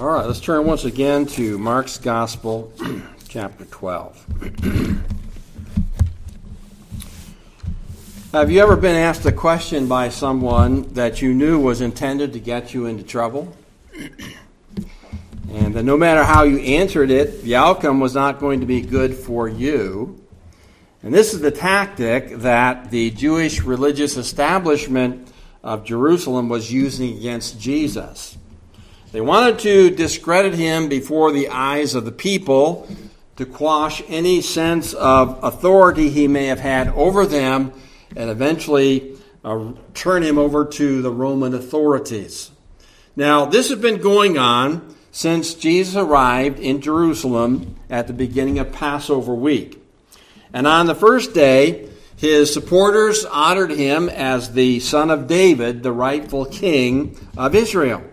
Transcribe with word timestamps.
All 0.00 0.06
right, 0.06 0.24
let's 0.24 0.40
turn 0.40 0.64
once 0.64 0.86
again 0.86 1.26
to 1.26 1.58
Mark's 1.58 1.98
Gospel, 1.98 2.72
chapter 3.28 3.66
12. 3.66 5.02
Have 8.32 8.50
you 8.50 8.62
ever 8.62 8.76
been 8.76 8.96
asked 8.96 9.26
a 9.26 9.32
question 9.32 9.88
by 9.88 10.08
someone 10.08 10.84
that 10.94 11.20
you 11.20 11.34
knew 11.34 11.60
was 11.60 11.82
intended 11.82 12.32
to 12.32 12.40
get 12.40 12.72
you 12.72 12.86
into 12.86 13.02
trouble? 13.02 13.54
And 15.52 15.74
that 15.74 15.82
no 15.82 15.98
matter 15.98 16.24
how 16.24 16.44
you 16.44 16.60
answered 16.60 17.10
it, 17.10 17.42
the 17.42 17.56
outcome 17.56 18.00
was 18.00 18.14
not 18.14 18.40
going 18.40 18.60
to 18.60 18.66
be 18.66 18.80
good 18.80 19.14
for 19.14 19.48
you. 19.48 20.18
And 21.02 21.12
this 21.12 21.34
is 21.34 21.40
the 21.42 21.50
tactic 21.50 22.38
that 22.38 22.90
the 22.90 23.10
Jewish 23.10 23.60
religious 23.60 24.16
establishment 24.16 25.30
of 25.62 25.84
Jerusalem 25.84 26.48
was 26.48 26.72
using 26.72 27.18
against 27.18 27.60
Jesus. 27.60 28.38
They 29.12 29.20
wanted 29.20 29.58
to 29.60 29.90
discredit 29.90 30.54
him 30.54 30.88
before 30.88 31.32
the 31.32 31.48
eyes 31.48 31.96
of 31.96 32.04
the 32.04 32.12
people 32.12 32.88
to 33.36 33.44
quash 33.44 34.02
any 34.06 34.40
sense 34.40 34.94
of 34.94 35.42
authority 35.42 36.10
he 36.10 36.28
may 36.28 36.46
have 36.46 36.60
had 36.60 36.88
over 36.88 37.26
them 37.26 37.72
and 38.14 38.30
eventually 38.30 39.16
uh, 39.44 39.72
turn 39.94 40.22
him 40.22 40.38
over 40.38 40.64
to 40.64 41.02
the 41.02 41.10
Roman 41.10 41.54
authorities. 41.54 42.52
Now, 43.16 43.46
this 43.46 43.70
has 43.70 43.80
been 43.80 44.00
going 44.00 44.38
on 44.38 44.94
since 45.10 45.54
Jesus 45.54 45.96
arrived 45.96 46.60
in 46.60 46.80
Jerusalem 46.80 47.76
at 47.88 48.06
the 48.06 48.12
beginning 48.12 48.60
of 48.60 48.72
Passover 48.72 49.34
week. 49.34 49.82
And 50.52 50.66
on 50.68 50.86
the 50.86 50.94
first 50.94 51.34
day, 51.34 51.88
his 52.16 52.52
supporters 52.52 53.24
honored 53.24 53.72
him 53.72 54.08
as 54.08 54.52
the 54.52 54.78
son 54.80 55.10
of 55.10 55.26
David, 55.26 55.82
the 55.82 55.92
rightful 55.92 56.44
king 56.44 57.16
of 57.36 57.54
Israel. 57.56 58.04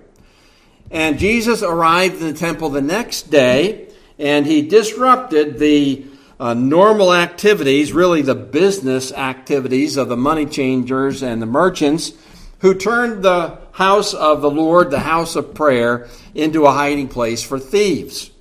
And 0.90 1.20
Jesus 1.20 1.62
arrived 1.62 2.22
in 2.22 2.28
the 2.28 2.34
temple 2.34 2.70
the 2.70 2.82
next 2.82 3.30
day, 3.30 3.88
and 4.18 4.46
he 4.46 4.62
disrupted 4.62 5.60
the 5.60 6.06
uh, 6.40 6.54
normal 6.54 7.14
activities, 7.14 7.92
really 7.92 8.22
the 8.22 8.36
business 8.36 9.12
activities 9.12 9.98
of 9.98 10.08
the 10.08 10.18
money 10.18 10.46
changers 10.46 11.24
and 11.24 11.42
the 11.42 11.48
merchants, 11.48 12.14
who 12.60 12.74
turned 12.74 13.24
the 13.24 13.58
house 13.74 14.14
of 14.14 14.42
the 14.42 14.50
Lord, 14.50 14.90
the 14.90 15.00
house 15.00 15.36
of 15.36 15.54
prayer, 15.54 16.08
into 16.34 16.66
a 16.66 16.72
hiding 16.72 17.08
place 17.08 17.44
for 17.44 17.60
thieves. 17.60 18.32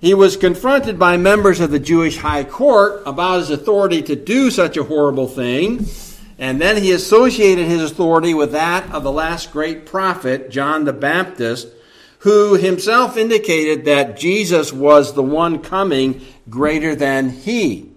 He 0.00 0.14
was 0.14 0.36
confronted 0.36 0.98
by 0.98 1.16
members 1.16 1.60
of 1.60 1.70
the 1.70 1.78
Jewish 1.78 2.18
high 2.18 2.44
court 2.44 3.02
about 3.06 3.40
his 3.40 3.50
authority 3.50 4.02
to 4.02 4.16
do 4.16 4.50
such 4.50 4.76
a 4.76 4.84
horrible 4.84 5.26
thing, 5.26 5.86
and 6.38 6.60
then 6.60 6.82
he 6.82 6.92
associated 6.92 7.66
his 7.66 7.90
authority 7.90 8.34
with 8.34 8.52
that 8.52 8.90
of 8.92 9.02
the 9.02 9.12
last 9.12 9.52
great 9.52 9.86
prophet, 9.86 10.50
John 10.50 10.84
the 10.84 10.92
Baptist, 10.92 11.68
who 12.20 12.54
himself 12.54 13.16
indicated 13.16 13.84
that 13.84 14.18
Jesus 14.18 14.72
was 14.72 15.14
the 15.14 15.22
one 15.22 15.60
coming 15.60 16.20
greater 16.50 16.94
than 16.94 17.30
he. 17.30 17.90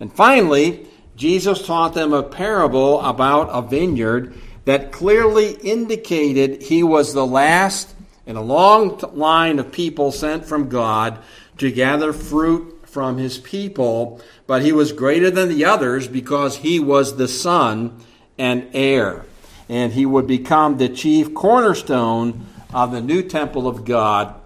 And 0.00 0.12
finally, 0.12 0.86
Jesus 1.16 1.66
taught 1.66 1.94
them 1.94 2.12
a 2.12 2.22
parable 2.22 3.00
about 3.00 3.48
a 3.50 3.62
vineyard 3.62 4.34
that 4.64 4.92
clearly 4.92 5.52
indicated 5.62 6.62
he 6.62 6.82
was 6.82 7.12
the 7.12 7.26
last 7.26 7.94
in 8.26 8.36
a 8.36 8.42
long 8.42 8.98
line 9.12 9.58
of 9.58 9.70
people 9.70 10.10
sent 10.10 10.46
from 10.46 10.68
God 10.68 11.18
to 11.58 11.70
gather 11.70 12.12
fruit 12.12 12.73
from 12.94 13.18
his 13.18 13.38
people, 13.38 14.20
but 14.46 14.62
he 14.62 14.70
was 14.70 14.92
greater 14.92 15.28
than 15.28 15.48
the 15.48 15.64
others 15.64 16.06
because 16.06 16.58
he 16.58 16.78
was 16.78 17.16
the 17.16 17.26
son 17.26 18.00
and 18.38 18.68
heir. 18.72 19.26
And 19.68 19.92
he 19.92 20.06
would 20.06 20.28
become 20.28 20.78
the 20.78 20.88
chief 20.88 21.34
cornerstone 21.34 22.46
of 22.72 22.92
the 22.92 23.00
new 23.00 23.22
temple 23.22 23.66
of 23.66 23.84
God 23.84 24.36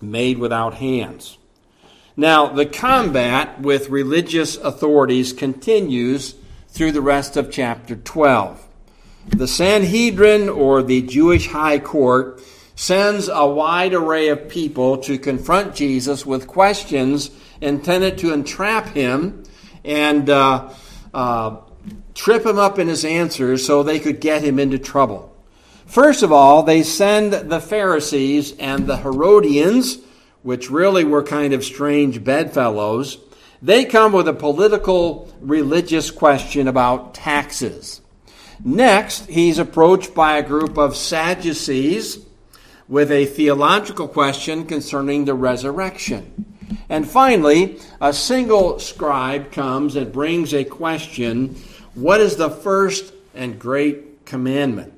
made 0.00 0.38
without 0.38 0.74
hands. 0.74 1.36
Now, 2.16 2.46
the 2.46 2.64
combat 2.64 3.60
with 3.60 3.90
religious 3.90 4.56
authorities 4.56 5.34
continues 5.34 6.34
through 6.68 6.92
the 6.92 7.02
rest 7.02 7.36
of 7.36 7.50
chapter 7.50 7.94
12. 7.94 8.66
The 9.28 9.48
Sanhedrin, 9.48 10.48
or 10.48 10.82
the 10.82 11.02
Jewish 11.02 11.48
high 11.48 11.78
court, 11.78 12.40
sends 12.74 13.28
a 13.28 13.46
wide 13.46 13.92
array 13.92 14.28
of 14.28 14.48
people 14.48 14.98
to 14.98 15.18
confront 15.18 15.74
Jesus 15.74 16.24
with 16.24 16.46
questions 16.46 17.30
intended 17.60 18.18
to 18.18 18.32
entrap 18.32 18.88
him 18.88 19.44
and 19.84 20.28
uh, 20.28 20.70
uh, 21.14 21.56
trip 22.14 22.44
him 22.44 22.58
up 22.58 22.78
in 22.78 22.88
his 22.88 23.04
answers 23.04 23.64
so 23.64 23.82
they 23.82 24.00
could 24.00 24.20
get 24.20 24.42
him 24.42 24.58
into 24.58 24.78
trouble. 24.78 25.32
First 25.86 26.22
of 26.22 26.32
all, 26.32 26.62
they 26.62 26.82
send 26.82 27.32
the 27.32 27.60
Pharisees 27.60 28.56
and 28.58 28.86
the 28.86 28.98
Herodians, 28.98 29.98
which 30.42 30.70
really 30.70 31.04
were 31.04 31.22
kind 31.22 31.52
of 31.52 31.64
strange 31.64 32.24
bedfellows. 32.24 33.18
They 33.62 33.84
come 33.84 34.12
with 34.12 34.28
a 34.28 34.32
political 34.34 35.32
religious 35.40 36.10
question 36.10 36.66
about 36.68 37.14
taxes. 37.14 38.00
Next, 38.64 39.26
he's 39.26 39.58
approached 39.58 40.14
by 40.14 40.36
a 40.36 40.42
group 40.42 40.76
of 40.76 40.96
Sadducees 40.96 42.18
with 42.88 43.10
a 43.10 43.26
theological 43.26 44.08
question 44.08 44.66
concerning 44.66 45.24
the 45.24 45.34
resurrection. 45.34 46.55
And 46.88 47.08
finally, 47.08 47.78
a 48.00 48.12
single 48.12 48.78
scribe 48.78 49.52
comes 49.52 49.96
and 49.96 50.12
brings 50.12 50.52
a 50.52 50.64
question 50.64 51.56
What 51.94 52.20
is 52.20 52.36
the 52.36 52.50
first 52.50 53.12
and 53.34 53.58
great 53.58 54.26
commandment? 54.26 54.92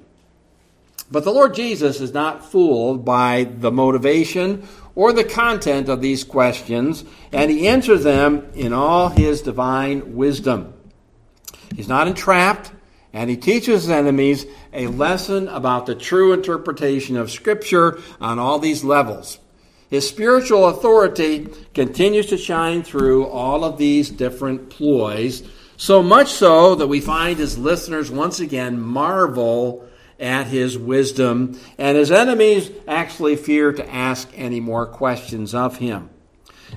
But 1.11 1.25
the 1.25 1.33
Lord 1.33 1.55
Jesus 1.55 2.01
is 2.01 2.13
not 2.13 2.51
fooled 2.51 3.05
by 3.05 3.45
the 3.45 3.73
motivation 3.73 4.69
or 4.95 5.13
the 5.13 5.25
content 5.25 5.89
of 5.89 6.03
these 6.03 6.25
questions, 6.25 7.05
and 7.33 7.51
he 7.51 7.69
answers 7.69 8.05
them 8.05 8.51
in 8.55 8.73
all 8.73 9.09
his 9.09 9.41
divine 9.41 10.17
wisdom. 10.17 10.75
He's 11.75 11.89
not 11.89 12.09
entrapped, 12.09 12.73
and 13.13 13.31
he 13.31 13.37
teaches 13.37 13.83
his 13.83 13.91
enemies 13.91 14.45
a 14.73 14.89
lesson 14.89 15.49
about 15.49 15.87
the 15.87 15.95
true 15.95 16.33
interpretation 16.33 17.17
of 17.17 17.31
Scripture 17.31 18.01
on 18.21 18.39
all 18.39 18.59
these 18.59 18.85
levels. 18.85 19.39
His 19.91 20.09
spiritual 20.09 20.67
authority 20.67 21.49
continues 21.75 22.27
to 22.27 22.37
shine 22.37 22.83
through 22.83 23.27
all 23.27 23.65
of 23.65 23.79
these 23.79 24.11
different 24.11 24.69
ploys, 24.69 25.43
so 25.77 26.03
much 26.03 26.29
so 26.29 26.75
that 26.75 26.89
we 26.89 27.01
find 27.01 27.39
his 27.39 27.57
listeners 27.57 28.11
once 28.11 28.39
again 28.41 28.81
marvel 28.81 29.89
at 30.21 30.49
his 30.49 30.77
wisdom, 30.77 31.59
and 31.79 31.97
his 31.97 32.11
enemies 32.11 32.71
actually 32.87 33.37
fear 33.37 33.73
to 33.73 33.95
ask 33.95 34.29
any 34.35 34.61
more 34.61 34.85
questions 34.85 35.55
of 35.55 35.79
him. 35.79 36.11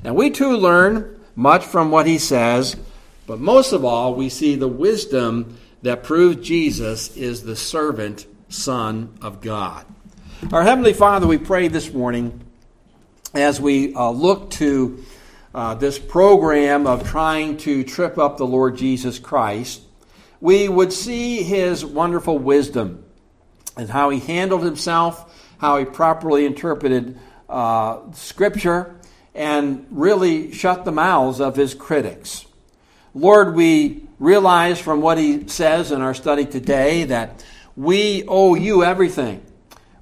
And 0.03 0.15
we 0.15 0.29
too 0.29 0.55
learn 0.55 1.19
much 1.35 1.65
from 1.65 1.91
what 1.91 2.05
he 2.05 2.17
says, 2.17 2.77
but 3.27 3.39
most 3.39 3.73
of 3.73 3.83
all, 3.83 4.15
we 4.15 4.29
see 4.29 4.55
the 4.55 4.67
wisdom 4.67 5.57
that 5.81 6.03
proves 6.03 6.47
Jesus 6.47 7.15
is 7.17 7.43
the 7.43 7.55
servant 7.55 8.25
Son 8.47 9.17
of 9.21 9.41
God. 9.41 9.85
Our 10.51 10.63
Heavenly 10.63 10.93
Father, 10.93 11.27
we 11.27 11.37
pray 11.37 11.67
this 11.67 11.91
morning 11.91 12.41
as 13.33 13.61
we 13.61 13.93
uh, 13.93 14.09
look 14.09 14.49
to 14.51 15.03
uh, 15.53 15.75
this 15.75 15.97
program 15.99 16.87
of 16.87 17.07
trying 17.07 17.57
to 17.57 17.83
trip 17.83 18.17
up 18.17 18.37
the 18.37 18.45
Lord 18.45 18.77
Jesus 18.77 19.19
Christ, 19.19 19.81
we 20.39 20.67
would 20.67 20.91
see 20.91 21.43
his 21.43 21.85
wonderful 21.85 22.37
wisdom 22.37 23.05
and 23.77 23.89
how 23.89 24.09
he 24.09 24.19
handled 24.19 24.63
himself, 24.63 25.53
how 25.59 25.77
he 25.77 25.85
properly 25.85 26.45
interpreted 26.45 27.17
uh, 27.47 27.99
Scripture, 28.13 28.95
and 29.33 29.85
really 29.91 30.51
shut 30.51 30.83
the 30.83 30.91
mouths 30.91 31.39
of 31.39 31.55
his 31.55 31.73
critics. 31.73 32.45
Lord, 33.13 33.55
we 33.55 34.03
realize 34.19 34.79
from 34.79 35.01
what 35.01 35.17
he 35.17 35.47
says 35.47 35.91
in 35.91 36.01
our 36.01 36.13
study 36.13 36.45
today 36.45 37.05
that 37.05 37.45
we 37.75 38.23
owe 38.27 38.55
you 38.55 38.83
everything. 38.83 39.41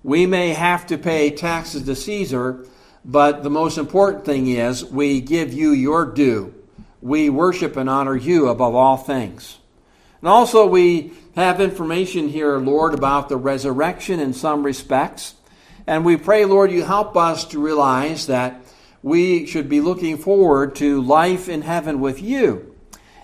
We 0.03 0.25
may 0.25 0.53
have 0.53 0.87
to 0.87 0.97
pay 0.97 1.31
taxes 1.31 1.83
to 1.83 1.95
Caesar, 1.95 2.65
but 3.03 3.43
the 3.43 3.49
most 3.49 3.77
important 3.77 4.25
thing 4.25 4.47
is 4.47 4.83
we 4.85 5.21
give 5.21 5.53
you 5.53 5.71
your 5.71 6.05
due. 6.05 6.53
We 7.01 7.29
worship 7.29 7.77
and 7.77 7.89
honor 7.89 8.15
you 8.15 8.49
above 8.49 8.75
all 8.75 8.97
things. 8.97 9.57
And 10.21 10.27
also, 10.27 10.65
we 10.67 11.13
have 11.35 11.61
information 11.61 12.27
here, 12.27 12.57
Lord, 12.57 12.93
about 12.93 13.29
the 13.29 13.37
resurrection 13.37 14.19
in 14.19 14.33
some 14.33 14.63
respects. 14.63 15.35
And 15.87 16.03
we 16.03 16.17
pray, 16.17 16.45
Lord, 16.45 16.71
you 16.71 16.83
help 16.83 17.15
us 17.15 17.45
to 17.45 17.63
realize 17.63 18.27
that 18.27 18.61
we 19.01 19.45
should 19.45 19.69
be 19.69 19.79
looking 19.79 20.17
forward 20.17 20.75
to 20.75 21.01
life 21.01 21.47
in 21.47 21.61
heaven 21.61 22.01
with 22.01 22.21
you 22.21 22.75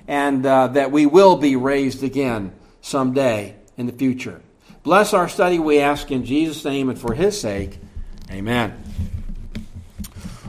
and 0.07 0.45
uh, 0.45 0.67
that 0.67 0.91
we 0.91 1.05
will 1.05 1.35
be 1.35 1.55
raised 1.55 2.03
again 2.03 2.53
someday 2.81 3.55
in 3.77 3.87
the 3.87 3.91
future. 3.91 4.41
Bless 4.83 5.13
our 5.13 5.27
study, 5.27 5.59
we 5.59 5.79
ask 5.79 6.11
in 6.11 6.25
Jesus' 6.25 6.63
name 6.63 6.89
and 6.89 6.99
for 6.99 7.13
his 7.13 7.39
sake. 7.39 7.79
Amen. 8.31 8.84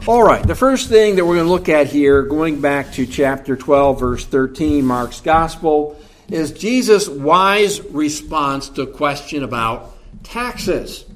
All 0.08 0.23
right, 0.23 0.47
the 0.47 0.55
first 0.55 0.88
thing 0.88 1.17
that 1.17 1.26
we're 1.26 1.35
going 1.35 1.49
to 1.49 1.53
look 1.53 1.69
at 1.69 1.88
here, 1.88 2.23
going 2.23 2.61
back 2.61 2.93
to 2.93 3.06
chapter 3.06 3.56
12, 3.56 3.99
verse 3.99 4.25
13, 4.25 4.87
Mark's 4.87 5.20
Gospel, 5.20 6.00
is 6.29 6.53
Jesus' 6.53 7.08
wise 7.08 7.81
response 7.81 8.69
to 8.69 8.82
a 8.82 8.87
question 8.87 9.43
about 9.43 9.99
taxes. 10.23 11.06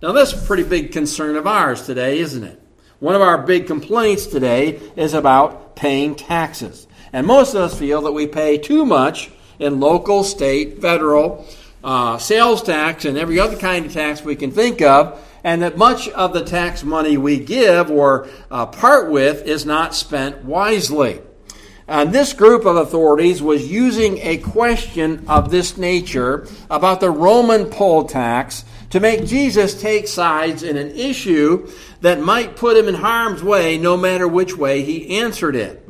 Now, 0.00 0.12
that's 0.12 0.34
a 0.34 0.46
pretty 0.46 0.62
big 0.62 0.92
concern 0.92 1.34
of 1.34 1.48
ours 1.48 1.84
today, 1.84 2.20
isn't 2.20 2.44
it? 2.44 2.62
One 3.00 3.16
of 3.16 3.22
our 3.22 3.38
big 3.38 3.66
complaints 3.66 4.26
today 4.26 4.78
is 4.94 5.14
about 5.14 5.74
paying 5.74 6.14
taxes. 6.14 6.86
And 7.12 7.26
most 7.26 7.54
of 7.54 7.62
us 7.62 7.76
feel 7.76 8.02
that 8.02 8.12
we 8.12 8.28
pay 8.28 8.56
too 8.56 8.86
much 8.86 9.32
in 9.58 9.80
local, 9.80 10.22
state, 10.22 10.80
federal, 10.80 11.44
uh, 11.82 12.18
sales 12.18 12.62
tax, 12.62 13.04
and 13.04 13.18
every 13.18 13.40
other 13.40 13.56
kind 13.56 13.84
of 13.84 13.92
tax 13.92 14.22
we 14.22 14.36
can 14.36 14.52
think 14.52 14.80
of, 14.80 15.20
and 15.44 15.62
that 15.62 15.76
much 15.76 16.08
of 16.10 16.32
the 16.32 16.44
tax 16.44 16.82
money 16.82 17.16
we 17.16 17.38
give 17.38 17.90
or 17.90 18.28
uh, 18.50 18.66
part 18.66 19.10
with 19.10 19.46
is 19.46 19.64
not 19.64 19.94
spent 19.94 20.44
wisely. 20.44 21.20
And 21.88 22.12
this 22.12 22.34
group 22.34 22.66
of 22.66 22.76
authorities 22.76 23.40
was 23.40 23.70
using 23.70 24.18
a 24.18 24.36
question 24.36 25.24
of 25.26 25.50
this 25.50 25.78
nature 25.78 26.46
about 26.68 27.00
the 27.00 27.10
Roman 27.10 27.70
poll 27.70 28.04
tax 28.04 28.66
to 28.90 29.00
make 29.00 29.24
Jesus 29.24 29.80
take 29.80 30.06
sides 30.06 30.62
in 30.62 30.76
an 30.76 30.90
issue 30.90 31.66
that 32.02 32.20
might 32.20 32.56
put 32.56 32.76
him 32.76 32.88
in 32.88 32.94
harm's 32.94 33.42
way 33.42 33.78
no 33.78 33.96
matter 33.96 34.28
which 34.28 34.54
way 34.54 34.82
he 34.82 35.18
answered 35.18 35.56
it. 35.56 35.88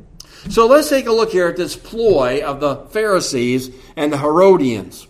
So 0.49 0.67
let's 0.67 0.89
take 0.89 1.07
a 1.07 1.13
look 1.13 1.33
here 1.33 1.49
at 1.49 1.57
this 1.57 1.75
ploy 1.75 2.43
of 2.45 2.61
the 2.61 2.77
Pharisees 2.77 3.71
and 3.97 4.13
the 4.13 4.19
Herodians. 4.19 5.08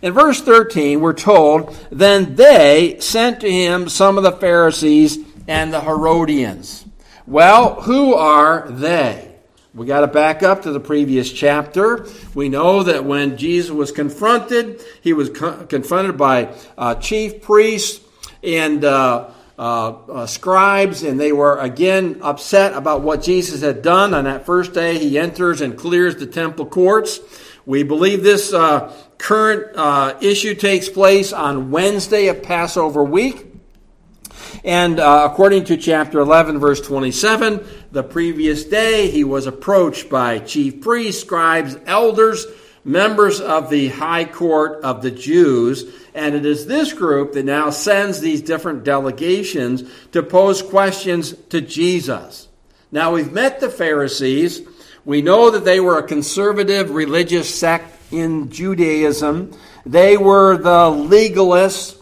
In 0.00 0.12
verse 0.12 0.40
13, 0.40 1.00
we're 1.00 1.12
told, 1.12 1.76
Then 1.90 2.36
they 2.36 2.98
sent 3.00 3.40
to 3.40 3.50
him 3.50 3.88
some 3.88 4.16
of 4.16 4.24
the 4.24 4.32
Pharisees 4.32 5.18
and 5.46 5.72
the 5.72 5.80
Herodians. 5.80 6.84
Well, 7.26 7.80
who 7.82 8.14
are 8.14 8.68
they? 8.70 9.28
We 9.74 9.86
got 9.86 10.00
to 10.00 10.06
back 10.06 10.42
up 10.42 10.62
to 10.62 10.72
the 10.72 10.80
previous 10.80 11.32
chapter. 11.32 12.06
We 12.34 12.48
know 12.48 12.82
that 12.84 13.04
when 13.04 13.36
Jesus 13.36 13.70
was 13.70 13.92
confronted, 13.92 14.82
he 15.02 15.12
was 15.12 15.30
co- 15.30 15.66
confronted 15.66 16.16
by 16.16 16.54
uh, 16.76 16.94
chief 16.96 17.42
priests 17.42 18.04
and 18.42 18.84
uh, 18.84 19.30
uh, 19.58 19.88
uh, 19.90 20.26
scribes, 20.26 21.02
and 21.02 21.18
they 21.18 21.32
were 21.32 21.58
again 21.58 22.18
upset 22.22 22.72
about 22.72 23.02
what 23.02 23.22
Jesus 23.22 23.60
had 23.60 23.82
done. 23.82 24.14
On 24.14 24.24
that 24.24 24.46
first 24.46 24.72
day, 24.72 24.98
he 24.98 25.18
enters 25.18 25.60
and 25.60 25.76
clears 25.76 26.16
the 26.16 26.26
temple 26.26 26.66
courts. 26.66 27.20
We 27.66 27.82
believe 27.82 28.22
this 28.22 28.52
uh, 28.52 28.92
current 29.18 29.76
uh, 29.76 30.16
issue 30.20 30.54
takes 30.54 30.88
place 30.88 31.32
on 31.32 31.70
Wednesday 31.70 32.28
of 32.28 32.42
Passover 32.42 33.04
week. 33.04 33.46
And 34.64 34.98
uh, 34.98 35.28
according 35.30 35.64
to 35.64 35.76
chapter 35.76 36.20
11, 36.20 36.58
verse 36.58 36.80
27, 36.80 37.64
the 37.92 38.02
previous 38.02 38.64
day 38.64 39.10
he 39.10 39.24
was 39.24 39.46
approached 39.46 40.08
by 40.08 40.38
chief 40.38 40.80
priests, 40.80 41.20
scribes, 41.22 41.76
elders, 41.86 42.46
members 42.84 43.40
of 43.40 43.70
the 43.70 43.88
high 43.88 44.24
court 44.24 44.82
of 44.82 45.02
the 45.02 45.10
Jews. 45.10 45.84
And 46.14 46.34
it 46.34 46.46
is 46.46 46.66
this 46.66 46.92
group 46.92 47.32
that 47.32 47.44
now 47.44 47.70
sends 47.70 48.20
these 48.20 48.42
different 48.42 48.84
delegations 48.84 49.84
to 50.12 50.22
pose 50.22 50.62
questions 50.62 51.34
to 51.50 51.60
Jesus. 51.60 52.48
Now 52.90 53.12
we've 53.14 53.32
met 53.32 53.60
the 53.60 53.70
Pharisees. 53.70 54.62
We 55.04 55.22
know 55.22 55.50
that 55.50 55.64
they 55.64 55.80
were 55.80 55.98
a 55.98 56.06
conservative 56.06 56.90
religious 56.90 57.54
sect 57.54 57.97
in 58.10 58.50
Judaism. 58.50 59.52
They 59.84 60.16
were 60.16 60.56
the 60.56 60.90
legalists 60.90 61.96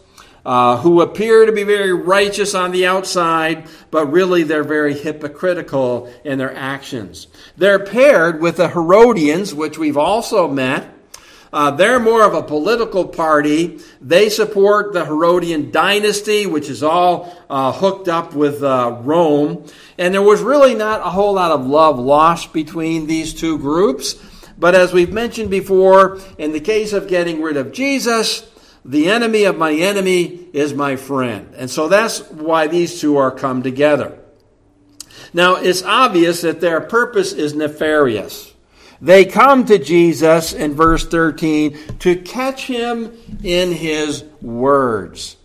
uh, 0.45 0.77
who 0.77 1.01
appear 1.01 1.45
to 1.45 1.53
be 1.53 1.65
very 1.65 1.93
righteous 1.93 2.55
on 2.55 2.71
the 2.71 2.87
outside, 2.87 3.67
but 3.91 4.07
really 4.07 4.45
they're 4.45 4.63
very 4.63 4.95
hypocritical 4.95 6.13
in 6.25 6.39
their 6.39 6.55
actions. 6.55 7.27
They're 7.57 7.85
paired 7.85 8.41
with 8.41 8.59
the 8.59 8.69
Herodians, 8.69 9.53
which 9.53 9.77
we've 9.77 9.97
also 9.97 10.47
met. 10.47 10.93
Uh, 11.53 11.71
they're 11.71 11.99
more 11.99 12.23
of 12.23 12.35
a 12.35 12.43
political 12.43 13.07
party. 13.07 13.81
They 14.01 14.29
support 14.29 14.93
the 14.93 15.05
Herodian 15.05 15.71
dynasty, 15.71 16.47
which 16.47 16.69
is 16.69 16.83
all 16.83 17.37
uh, 17.49 17.73
hooked 17.73 18.09
up 18.09 18.35
with 18.35 18.63
uh, 18.63 18.99
Rome. 19.01 19.65
And 19.97 20.13
there 20.13 20.23
was 20.23 20.43
really 20.43 20.75
not 20.75 21.01
a 21.01 21.11
whole 21.11 21.35
lot 21.35 21.53
of 21.53 21.67
love 21.67 21.99
lost 21.99 22.53
between 22.53 23.07
these 23.07 23.35
two 23.35 23.59
groups. 23.59 24.15
But 24.59 24.75
as 24.75 24.93
we've 24.93 25.13
mentioned 25.13 25.51
before, 25.51 26.19
in 26.39 26.53
the 26.53 26.61
case 26.61 26.93
of 26.93 27.09
getting 27.09 27.43
rid 27.43 27.57
of 27.57 27.73
Jesus, 27.73 28.49
the 28.85 29.11
enemy 29.11 29.45
of 29.45 29.59
my 29.59 29.73
enemy 29.73 30.49
is 30.53 30.73
my 30.73 30.97
friend. 30.97 31.53
And 31.57 31.69
so 31.71 31.89
that's 31.89 32.21
why 32.31 32.67
these 32.67 33.01
two 33.01 33.17
are 33.17 33.31
come 33.31 33.63
together. 33.63 34.19
Now, 35.35 35.57
it's 35.57 35.83
obvious 35.83 36.43
that 36.43 36.61
their 36.61 36.81
purpose 36.81 37.33
is 37.33 37.55
nefarious. 37.55 38.55
They 39.01 39.25
come 39.27 39.67
to 39.67 39.79
Jesus 39.79 40.53
in 40.53 40.73
verse 40.73 41.07
13 41.07 41.99
to 41.99 42.17
catch 42.17 42.67
him 42.67 43.13
in 43.43 43.73
his 43.73 44.25
words. 44.41 45.37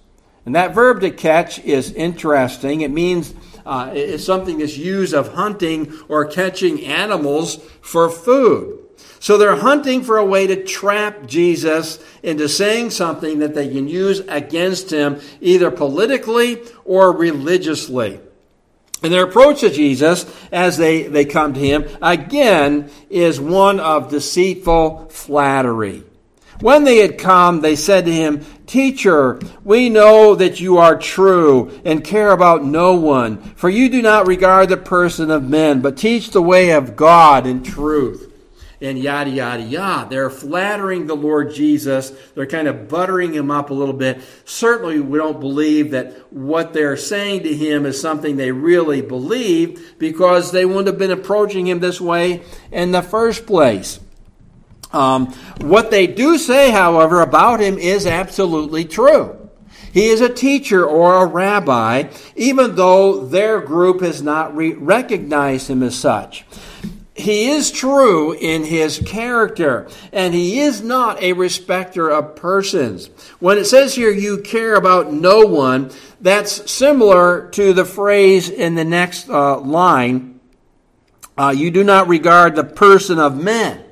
And 0.45 0.55
that 0.55 0.73
verb 0.73 1.01
to 1.01 1.11
catch 1.11 1.59
is 1.59 1.91
interesting. 1.91 2.81
It 2.81 2.91
means 2.91 3.33
uh, 3.65 3.91
it's 3.93 4.23
something 4.23 4.59
that's 4.59 4.77
used 4.77 5.13
of 5.13 5.33
hunting 5.33 5.91
or 6.07 6.25
catching 6.25 6.85
animals 6.85 7.57
for 7.81 8.09
food. 8.09 8.80
So 9.21 9.37
they're 9.37 9.55
hunting 9.55 10.01
for 10.01 10.17
a 10.17 10.25
way 10.25 10.47
to 10.47 10.63
trap 10.63 11.27
Jesus 11.27 11.99
into 12.23 12.49
saying 12.49 12.89
something 12.89 13.37
that 13.39 13.53
they 13.53 13.69
can 13.69 13.87
use 13.87 14.19
against 14.21 14.91
him, 14.91 15.21
either 15.39 15.69
politically 15.69 16.59
or 16.85 17.15
religiously. 17.15 18.19
And 19.03 19.13
their 19.13 19.25
approach 19.25 19.59
to 19.59 19.69
Jesus 19.69 20.25
as 20.51 20.77
they, 20.77 21.03
they 21.03 21.25
come 21.25 21.53
to 21.53 21.59
him, 21.59 21.87
again, 22.01 22.89
is 23.11 23.39
one 23.39 23.79
of 23.79 24.09
deceitful 24.09 25.09
flattery. 25.09 26.03
When 26.59 26.83
they 26.83 26.97
had 26.97 27.19
come, 27.19 27.61
they 27.61 27.75
said 27.75 28.05
to 28.05 28.11
him, 28.11 28.43
Teacher, 28.65 29.39
we 29.63 29.89
know 29.89 30.33
that 30.33 30.59
you 30.59 30.77
are 30.77 30.97
true 30.97 31.79
and 31.85 32.03
care 32.03 32.31
about 32.31 32.63
no 32.63 32.95
one, 32.95 33.37
for 33.53 33.69
you 33.69 33.87
do 33.89 34.01
not 34.01 34.25
regard 34.25 34.69
the 34.69 34.77
person 34.77 35.29
of 35.29 35.47
men, 35.47 35.81
but 35.81 35.97
teach 35.97 36.31
the 36.31 36.41
way 36.41 36.71
of 36.71 36.95
God 36.95 37.45
in 37.45 37.61
truth 37.61 38.30
and 38.81 38.97
yada, 38.97 39.29
yada, 39.29 39.63
yada. 39.63 40.09
They're 40.09 40.29
flattering 40.29 41.05
the 41.05 41.15
Lord 41.15 41.53
Jesus. 41.53 42.11
They're 42.33 42.47
kind 42.47 42.67
of 42.67 42.87
buttering 42.87 43.33
him 43.33 43.51
up 43.51 43.69
a 43.69 43.73
little 43.73 43.93
bit. 43.93 44.21
Certainly, 44.43 45.01
we 45.01 45.17
don't 45.17 45.39
believe 45.39 45.91
that 45.91 46.13
what 46.33 46.73
they're 46.73 46.97
saying 46.97 47.43
to 47.43 47.53
him 47.55 47.85
is 47.85 48.01
something 48.01 48.37
they 48.37 48.51
really 48.51 49.01
believe 49.01 49.95
because 49.99 50.51
they 50.51 50.65
wouldn't 50.65 50.87
have 50.87 50.97
been 50.97 51.11
approaching 51.11 51.67
him 51.67 51.79
this 51.79 52.01
way 52.01 52.41
in 52.71 52.91
the 52.91 53.03
first 53.03 53.45
place. 53.45 53.99
Um, 54.91 55.27
what 55.61 55.91
they 55.91 56.07
do 56.07 56.37
say, 56.37 56.71
however, 56.71 57.21
about 57.21 57.61
him 57.61 57.77
is 57.77 58.05
absolutely 58.05 58.83
true. 58.85 59.37
He 59.93 60.07
is 60.07 60.21
a 60.21 60.33
teacher 60.33 60.85
or 60.85 61.23
a 61.23 61.25
rabbi, 61.25 62.09
even 62.35 62.75
though 62.75 63.25
their 63.25 63.61
group 63.61 64.01
has 64.01 64.21
not 64.21 64.55
re- 64.55 64.73
recognized 64.73 65.69
him 65.69 65.83
as 65.83 65.95
such 65.97 66.45
he 67.13 67.49
is 67.49 67.71
true 67.71 68.31
in 68.31 68.63
his 68.63 68.99
character, 69.05 69.89
and 70.13 70.33
he 70.33 70.61
is 70.61 70.81
not 70.81 71.21
a 71.21 71.33
respecter 71.33 72.09
of 72.09 72.37
persons. 72.37 73.09
When 73.39 73.57
it 73.57 73.65
says 73.65 73.95
here, 73.95 74.11
you 74.11 74.41
care 74.41 74.75
about 74.75 75.11
no 75.11 75.41
one, 75.41 75.91
that's 76.21 76.71
similar 76.71 77.49
to 77.49 77.73
the 77.73 77.85
phrase 77.85 78.49
in 78.49 78.75
the 78.75 78.85
next 78.85 79.29
uh, 79.29 79.59
line, 79.59 80.39
uh, 81.37 81.53
you 81.55 81.69
do 81.69 81.83
not 81.83 82.07
regard 82.07 82.55
the 82.55 82.63
person 82.63 83.19
of 83.19 83.41
men. 83.41 83.83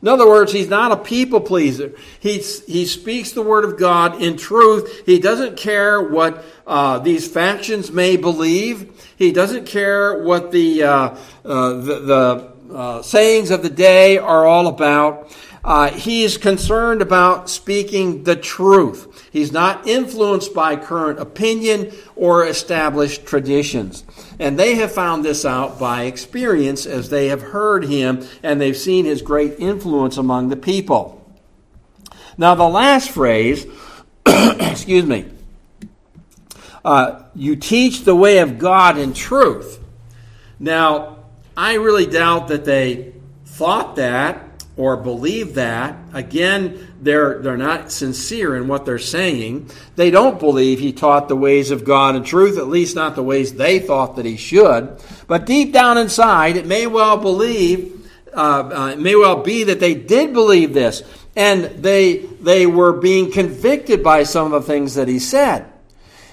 In 0.00 0.06
other 0.06 0.28
words, 0.28 0.52
he's 0.52 0.68
not 0.68 0.92
a 0.92 0.96
people 0.96 1.40
pleaser. 1.40 1.92
He, 2.20 2.38
he 2.38 2.86
speaks 2.86 3.32
the 3.32 3.42
word 3.42 3.64
of 3.64 3.76
God 3.78 4.22
in 4.22 4.36
truth. 4.36 5.02
He 5.06 5.18
doesn't 5.18 5.56
care 5.56 6.00
what 6.00 6.44
uh, 6.66 7.00
these 7.00 7.26
factions 7.26 7.90
may 7.90 8.16
believe. 8.16 9.12
He 9.16 9.32
doesn't 9.32 9.66
care 9.66 10.22
what 10.22 10.52
the, 10.52 10.84
uh, 10.84 11.16
uh, 11.44 11.72
the, 11.72 12.00
the 12.00 12.52
uh, 12.72 13.02
sayings 13.02 13.50
of 13.50 13.62
the 13.62 13.70
day 13.70 14.18
are 14.18 14.46
all 14.46 14.66
about. 14.66 15.30
Uh, 15.64 15.90
he 15.90 16.22
is 16.22 16.38
concerned 16.38 17.02
about 17.02 17.50
speaking 17.50 18.24
the 18.24 18.36
truth. 18.36 19.28
He's 19.30 19.52
not 19.52 19.86
influenced 19.86 20.54
by 20.54 20.76
current 20.76 21.18
opinion 21.18 21.92
or 22.16 22.46
established 22.46 23.26
traditions. 23.26 24.04
And 24.38 24.58
they 24.58 24.76
have 24.76 24.92
found 24.92 25.24
this 25.24 25.44
out 25.44 25.78
by 25.78 26.04
experience 26.04 26.86
as 26.86 27.10
they 27.10 27.28
have 27.28 27.42
heard 27.42 27.84
him 27.84 28.26
and 28.42 28.60
they've 28.60 28.76
seen 28.76 29.04
his 29.04 29.20
great 29.20 29.56
influence 29.58 30.16
among 30.16 30.48
the 30.48 30.56
people. 30.56 31.14
Now, 32.38 32.54
the 32.54 32.68
last 32.68 33.10
phrase, 33.10 33.66
excuse 34.26 35.04
me, 35.04 35.26
uh, 36.84 37.24
you 37.34 37.56
teach 37.56 38.04
the 38.04 38.14
way 38.14 38.38
of 38.38 38.58
God 38.58 38.96
in 38.96 39.12
truth. 39.12 39.80
Now, 40.58 41.17
I 41.58 41.74
really 41.74 42.06
doubt 42.06 42.48
that 42.48 42.64
they 42.64 43.14
thought 43.44 43.96
that 43.96 44.64
or 44.76 44.96
believed 44.96 45.56
that. 45.56 45.96
Again, 46.12 46.94
they're, 47.02 47.40
they're 47.40 47.56
not 47.56 47.90
sincere 47.90 48.56
in 48.56 48.68
what 48.68 48.84
they're 48.84 49.00
saying. 49.00 49.68
They 49.96 50.12
don't 50.12 50.38
believe 50.38 50.78
he 50.78 50.92
taught 50.92 51.26
the 51.26 51.34
ways 51.34 51.72
of 51.72 51.84
God 51.84 52.14
and 52.14 52.24
truth, 52.24 52.58
at 52.58 52.68
least 52.68 52.94
not 52.94 53.16
the 53.16 53.24
ways 53.24 53.54
they 53.54 53.80
thought 53.80 54.14
that 54.14 54.24
he 54.24 54.36
should. 54.36 55.00
But 55.26 55.46
deep 55.46 55.72
down 55.72 55.98
inside, 55.98 56.56
it 56.56 56.64
may 56.64 56.86
well 56.86 57.16
believe, 57.16 58.08
uh, 58.32 58.70
uh, 58.72 58.90
it 58.92 59.00
may 59.00 59.16
well 59.16 59.42
be 59.42 59.64
that 59.64 59.80
they 59.80 59.96
did 59.96 60.32
believe 60.32 60.74
this, 60.74 61.02
and 61.34 61.64
they 61.82 62.18
they 62.40 62.66
were 62.66 62.92
being 62.92 63.32
convicted 63.32 64.04
by 64.04 64.22
some 64.22 64.52
of 64.52 64.62
the 64.62 64.72
things 64.72 64.94
that 64.94 65.08
he 65.08 65.18
said. 65.18 65.66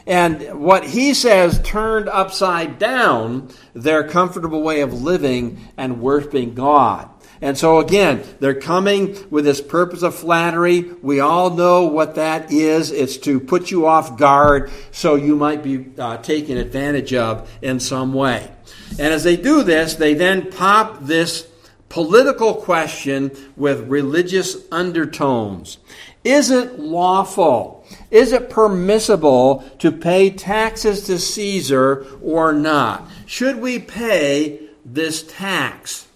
And 0.07 0.59
what 0.59 0.85
he 0.85 1.13
says 1.13 1.59
turned 1.63 2.07
upside 2.09 2.77
down 2.77 3.49
their 3.73 4.07
comfortable 4.07 4.61
way 4.61 4.81
of 4.81 4.93
living 4.93 5.59
and 5.77 6.01
worshiping 6.01 6.53
God. 6.53 7.09
And 7.41 7.57
so 7.57 7.79
again, 7.79 8.23
they're 8.39 8.59
coming 8.59 9.17
with 9.29 9.45
this 9.45 9.61
purpose 9.61 10.03
of 10.03 10.15
flattery. 10.15 10.81
We 11.01 11.19
all 11.19 11.49
know 11.49 11.85
what 11.85 12.15
that 12.15 12.51
is. 12.51 12.91
It's 12.91 13.17
to 13.17 13.39
put 13.39 13.71
you 13.71 13.87
off 13.87 14.17
guard 14.17 14.71
so 14.91 15.15
you 15.15 15.35
might 15.35 15.61
be 15.61 15.87
uh, 15.97 16.17
taken 16.17 16.57
advantage 16.57 17.13
of 17.13 17.49
in 17.61 17.79
some 17.79 18.13
way. 18.13 18.51
And 18.91 19.13
as 19.13 19.23
they 19.23 19.37
do 19.37 19.63
this, 19.63 19.95
they 19.95 20.13
then 20.13 20.51
pop 20.51 21.01
this 21.01 21.47
political 21.89 22.55
question 22.55 23.31
with 23.55 23.87
religious 23.87 24.57
undertones. 24.71 25.77
Is 26.23 26.51
it 26.51 26.79
lawful? 26.79 27.74
Is 28.15 28.31
it 28.31 28.49
permissible 28.49 29.65
to 29.79 29.91
pay 29.91 30.29
taxes 30.29 31.05
to 31.07 31.19
Caesar 31.19 32.07
or 32.23 32.53
not? 32.53 33.09
Should 33.25 33.57
we 33.57 33.77
pay 33.77 34.69
this 34.85 35.21
tax? 35.23 36.07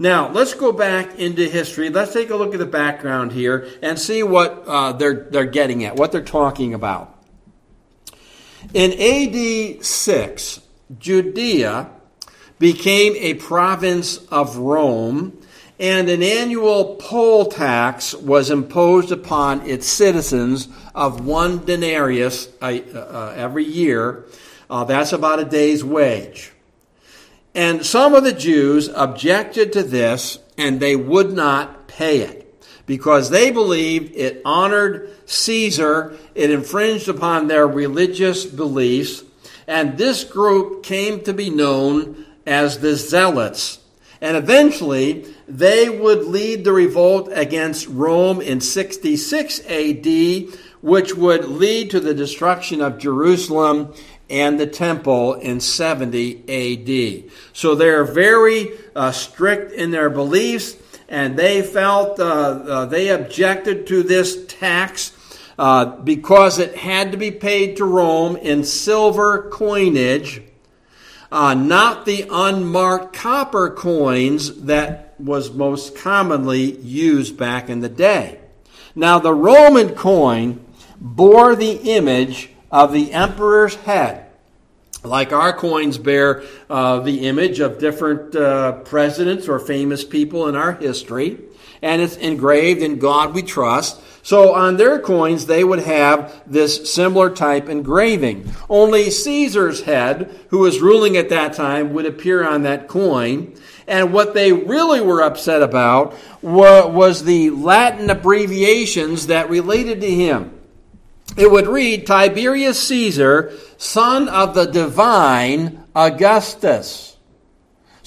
Now, 0.00 0.28
let's 0.32 0.52
go 0.52 0.72
back 0.72 1.16
into 1.16 1.48
history. 1.48 1.90
Let's 1.90 2.12
take 2.12 2.30
a 2.30 2.34
look 2.34 2.54
at 2.54 2.58
the 2.58 2.66
background 2.66 3.30
here 3.30 3.68
and 3.82 4.00
see 4.00 4.24
what 4.24 4.64
uh, 4.66 4.94
they're, 4.94 5.28
they're 5.30 5.44
getting 5.44 5.84
at, 5.84 5.94
what 5.94 6.10
they're 6.10 6.22
talking 6.22 6.74
about. 6.74 7.16
In 8.74 8.90
AD 8.92 9.84
6, 9.84 10.60
Judea 10.98 11.88
became 12.58 13.14
a 13.18 13.34
province 13.34 14.16
of 14.32 14.56
Rome, 14.56 15.40
and 15.78 16.08
an 16.08 16.22
annual 16.22 16.96
poll 16.96 17.46
tax 17.46 18.14
was 18.14 18.50
imposed 18.50 19.12
upon 19.12 19.68
its 19.68 19.86
citizens 19.86 20.68
of 20.94 21.26
one 21.26 21.64
denarius 21.64 22.48
uh, 22.62 22.78
uh, 22.94 23.34
every 23.36 23.64
year. 23.64 24.24
Uh, 24.70 24.84
that's 24.84 25.12
about 25.12 25.38
a 25.38 25.44
day's 25.44 25.84
wage. 25.84 26.52
And 27.54 27.84
some 27.84 28.14
of 28.14 28.24
the 28.24 28.32
Jews 28.32 28.88
objected 28.94 29.72
to 29.74 29.82
this 29.82 30.38
and 30.58 30.80
they 30.80 30.96
would 30.96 31.32
not 31.32 31.88
pay 31.88 32.20
it 32.20 32.42
because 32.86 33.30
they 33.30 33.50
believed 33.50 34.14
it 34.14 34.40
honored 34.44 35.10
Caesar, 35.26 36.16
it 36.34 36.50
infringed 36.50 37.08
upon 37.08 37.48
their 37.48 37.66
religious 37.66 38.44
beliefs, 38.44 39.24
and 39.66 39.98
this 39.98 40.22
group 40.22 40.84
came 40.84 41.20
to 41.24 41.32
be 41.32 41.50
known 41.50 42.24
as 42.46 42.78
the 42.78 42.94
Zealots. 42.94 43.80
And 44.20 44.36
eventually, 44.36 45.26
they 45.46 45.88
would 45.88 46.24
lead 46.24 46.64
the 46.64 46.72
revolt 46.72 47.28
against 47.32 47.86
Rome 47.88 48.40
in 48.40 48.60
66 48.60 49.60
AD, 49.68 50.58
which 50.80 51.14
would 51.14 51.44
lead 51.44 51.90
to 51.90 52.00
the 52.00 52.14
destruction 52.14 52.80
of 52.80 52.98
Jerusalem 52.98 53.92
and 54.28 54.58
the 54.58 54.66
temple 54.66 55.34
in 55.34 55.60
70 55.60 57.24
AD. 57.24 57.30
So 57.52 57.74
they're 57.74 58.04
very 58.04 58.70
uh, 58.94 59.12
strict 59.12 59.72
in 59.72 59.90
their 59.90 60.10
beliefs, 60.10 60.76
and 61.08 61.38
they 61.38 61.62
felt 61.62 62.18
uh, 62.18 62.24
uh, 62.24 62.86
they 62.86 63.08
objected 63.08 63.86
to 63.88 64.02
this 64.02 64.46
tax 64.46 65.12
uh, 65.58 65.84
because 65.84 66.58
it 66.58 66.76
had 66.76 67.12
to 67.12 67.18
be 67.18 67.30
paid 67.30 67.76
to 67.76 67.84
Rome 67.84 68.36
in 68.36 68.64
silver 68.64 69.48
coinage 69.50 70.42
uh, 71.30 71.54
not 71.54 72.06
the 72.06 72.26
unmarked 72.30 73.14
copper 73.14 73.70
coins 73.70 74.62
that 74.62 75.14
was 75.18 75.50
most 75.52 75.96
commonly 75.96 76.78
used 76.78 77.36
back 77.36 77.68
in 77.68 77.80
the 77.80 77.88
day. 77.88 78.38
Now, 78.94 79.18
the 79.18 79.34
Roman 79.34 79.94
coin 79.94 80.64
bore 81.00 81.54
the 81.56 81.72
image 81.72 82.50
of 82.70 82.92
the 82.92 83.12
emperor's 83.12 83.74
head. 83.74 84.26
Like 85.04 85.32
our 85.32 85.52
coins 85.52 85.98
bear 85.98 86.42
uh, 86.68 87.00
the 87.00 87.26
image 87.26 87.60
of 87.60 87.78
different 87.78 88.34
uh, 88.34 88.72
presidents 88.72 89.48
or 89.48 89.58
famous 89.58 90.04
people 90.04 90.48
in 90.48 90.56
our 90.56 90.72
history, 90.72 91.38
and 91.80 92.02
it's 92.02 92.16
engraved 92.16 92.82
in 92.82 92.98
God 92.98 93.34
we 93.34 93.42
trust. 93.42 94.00
So 94.26 94.54
on 94.54 94.76
their 94.76 94.98
coins, 94.98 95.46
they 95.46 95.62
would 95.62 95.78
have 95.78 96.42
this 96.48 96.92
similar 96.92 97.30
type 97.30 97.68
engraving. 97.68 98.52
Only 98.68 99.08
Caesar's 99.08 99.82
head, 99.82 100.36
who 100.48 100.58
was 100.58 100.80
ruling 100.80 101.16
at 101.16 101.28
that 101.28 101.52
time, 101.52 101.92
would 101.92 102.06
appear 102.06 102.44
on 102.44 102.64
that 102.64 102.88
coin. 102.88 103.54
And 103.86 104.12
what 104.12 104.34
they 104.34 104.52
really 104.52 105.00
were 105.00 105.22
upset 105.22 105.62
about 105.62 106.16
was 106.42 107.22
the 107.22 107.50
Latin 107.50 108.10
abbreviations 108.10 109.28
that 109.28 109.48
related 109.48 110.00
to 110.00 110.10
him. 110.10 110.58
It 111.36 111.48
would 111.48 111.68
read 111.68 112.04
Tiberius 112.04 112.82
Caesar, 112.82 113.52
son 113.76 114.28
of 114.28 114.56
the 114.56 114.64
divine 114.64 115.84
Augustus. 115.94 117.15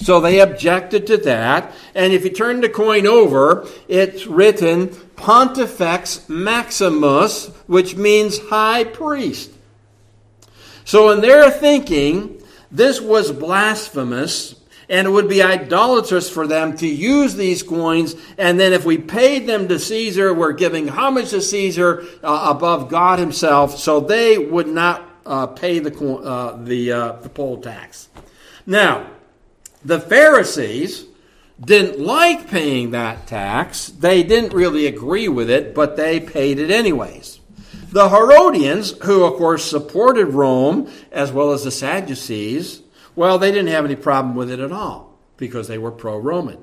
So 0.00 0.18
they 0.18 0.40
objected 0.40 1.06
to 1.08 1.18
that. 1.18 1.74
And 1.94 2.12
if 2.12 2.24
you 2.24 2.30
turn 2.30 2.62
the 2.62 2.70
coin 2.70 3.06
over, 3.06 3.68
it's 3.86 4.26
written 4.26 4.88
Pontifex 5.16 6.26
Maximus, 6.28 7.48
which 7.66 7.96
means 7.96 8.38
high 8.48 8.84
priest. 8.84 9.50
So 10.86 11.10
in 11.10 11.20
their 11.20 11.50
thinking, 11.50 12.42
this 12.70 13.00
was 13.00 13.30
blasphemous 13.30 14.54
and 14.88 15.06
it 15.06 15.10
would 15.10 15.28
be 15.28 15.42
idolatrous 15.42 16.28
for 16.28 16.48
them 16.48 16.76
to 16.78 16.86
use 16.86 17.36
these 17.36 17.62
coins. 17.62 18.16
And 18.38 18.58
then 18.58 18.72
if 18.72 18.84
we 18.84 18.98
paid 18.98 19.46
them 19.46 19.68
to 19.68 19.78
Caesar, 19.78 20.34
we're 20.34 20.52
giving 20.52 20.88
homage 20.88 21.30
to 21.30 21.40
Caesar 21.40 22.04
uh, 22.24 22.46
above 22.56 22.88
God 22.88 23.20
himself. 23.20 23.78
So 23.78 24.00
they 24.00 24.36
would 24.38 24.66
not 24.66 25.08
uh, 25.24 25.46
pay 25.46 25.78
the, 25.78 25.96
uh, 25.96 26.56
the, 26.64 26.90
uh, 26.90 27.12
the 27.20 27.28
poll 27.28 27.60
tax. 27.60 28.08
Now, 28.66 29.06
the 29.84 30.00
Pharisees 30.00 31.06
didn't 31.60 32.00
like 32.00 32.48
paying 32.48 32.90
that 32.90 33.26
tax. 33.26 33.88
They 33.88 34.22
didn't 34.22 34.54
really 34.54 34.86
agree 34.86 35.28
with 35.28 35.50
it, 35.50 35.74
but 35.74 35.96
they 35.96 36.20
paid 36.20 36.58
it 36.58 36.70
anyways. 36.70 37.40
The 37.92 38.08
Herodians, 38.08 38.92
who 39.02 39.24
of 39.24 39.34
course 39.34 39.68
supported 39.68 40.26
Rome 40.26 40.90
as 41.10 41.32
well 41.32 41.52
as 41.52 41.64
the 41.64 41.70
Sadducees, 41.70 42.82
well, 43.16 43.38
they 43.38 43.50
didn't 43.50 43.72
have 43.72 43.84
any 43.84 43.96
problem 43.96 44.36
with 44.36 44.50
it 44.50 44.60
at 44.60 44.72
all 44.72 45.18
because 45.36 45.68
they 45.68 45.78
were 45.78 45.90
pro 45.90 46.16
Roman. 46.16 46.58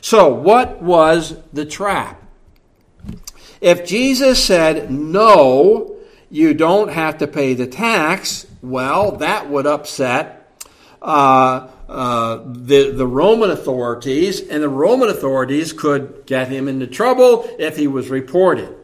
So, 0.00 0.32
what 0.32 0.80
was 0.80 1.36
the 1.52 1.66
trap? 1.66 2.22
If 3.60 3.84
Jesus 3.84 4.42
said, 4.42 4.90
no, 4.90 5.96
you 6.30 6.54
don't 6.54 6.90
have 6.90 7.18
to 7.18 7.26
pay 7.26 7.54
the 7.54 7.66
tax, 7.66 8.46
well, 8.62 9.16
that 9.16 9.50
would 9.50 9.66
upset 9.66 10.40
uh, 11.02 11.68
uh, 11.90 12.40
the, 12.46 12.92
the 12.92 13.06
Roman 13.06 13.50
authorities, 13.50 14.40
and 14.40 14.62
the 14.62 14.68
Roman 14.68 15.08
authorities 15.08 15.72
could 15.72 16.24
get 16.24 16.46
him 16.46 16.68
into 16.68 16.86
trouble 16.86 17.50
if 17.58 17.76
he 17.76 17.88
was 17.88 18.08
reported. 18.08 18.76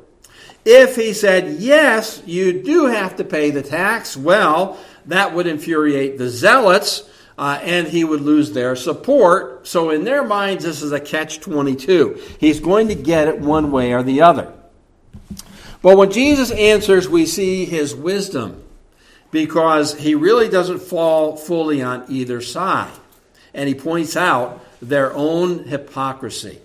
If 0.64 0.96
he 0.96 1.12
said, 1.12 1.60
yes, 1.60 2.20
you 2.26 2.64
do 2.64 2.86
have 2.86 3.14
to 3.16 3.24
pay 3.24 3.52
the 3.52 3.62
tax, 3.62 4.16
well, 4.16 4.76
that 5.06 5.32
would 5.34 5.46
infuriate 5.46 6.18
the 6.18 6.28
zealots, 6.28 7.08
uh, 7.38 7.60
and 7.62 7.86
he 7.86 8.02
would 8.02 8.22
lose 8.22 8.50
their 8.50 8.74
support. 8.74 9.68
So, 9.68 9.90
in 9.90 10.02
their 10.02 10.24
minds, 10.24 10.64
this 10.64 10.82
is 10.82 10.90
a 10.90 10.98
catch 10.98 11.38
22. 11.38 12.20
He's 12.40 12.58
going 12.58 12.88
to 12.88 12.96
get 12.96 13.28
it 13.28 13.38
one 13.38 13.70
way 13.70 13.92
or 13.92 14.02
the 14.02 14.22
other. 14.22 14.52
But 15.80 15.96
when 15.96 16.10
Jesus 16.10 16.50
answers, 16.50 17.08
we 17.08 17.24
see 17.24 17.66
his 17.66 17.94
wisdom 17.94 18.65
because 19.30 19.98
he 19.98 20.14
really 20.14 20.48
doesn't 20.48 20.80
fall 20.80 21.36
fully 21.36 21.82
on 21.82 22.04
either 22.08 22.40
side. 22.40 22.92
And 23.54 23.68
he 23.68 23.74
points 23.74 24.16
out 24.16 24.64
their 24.80 25.12
own 25.14 25.64
hypocrisy. 25.64 26.60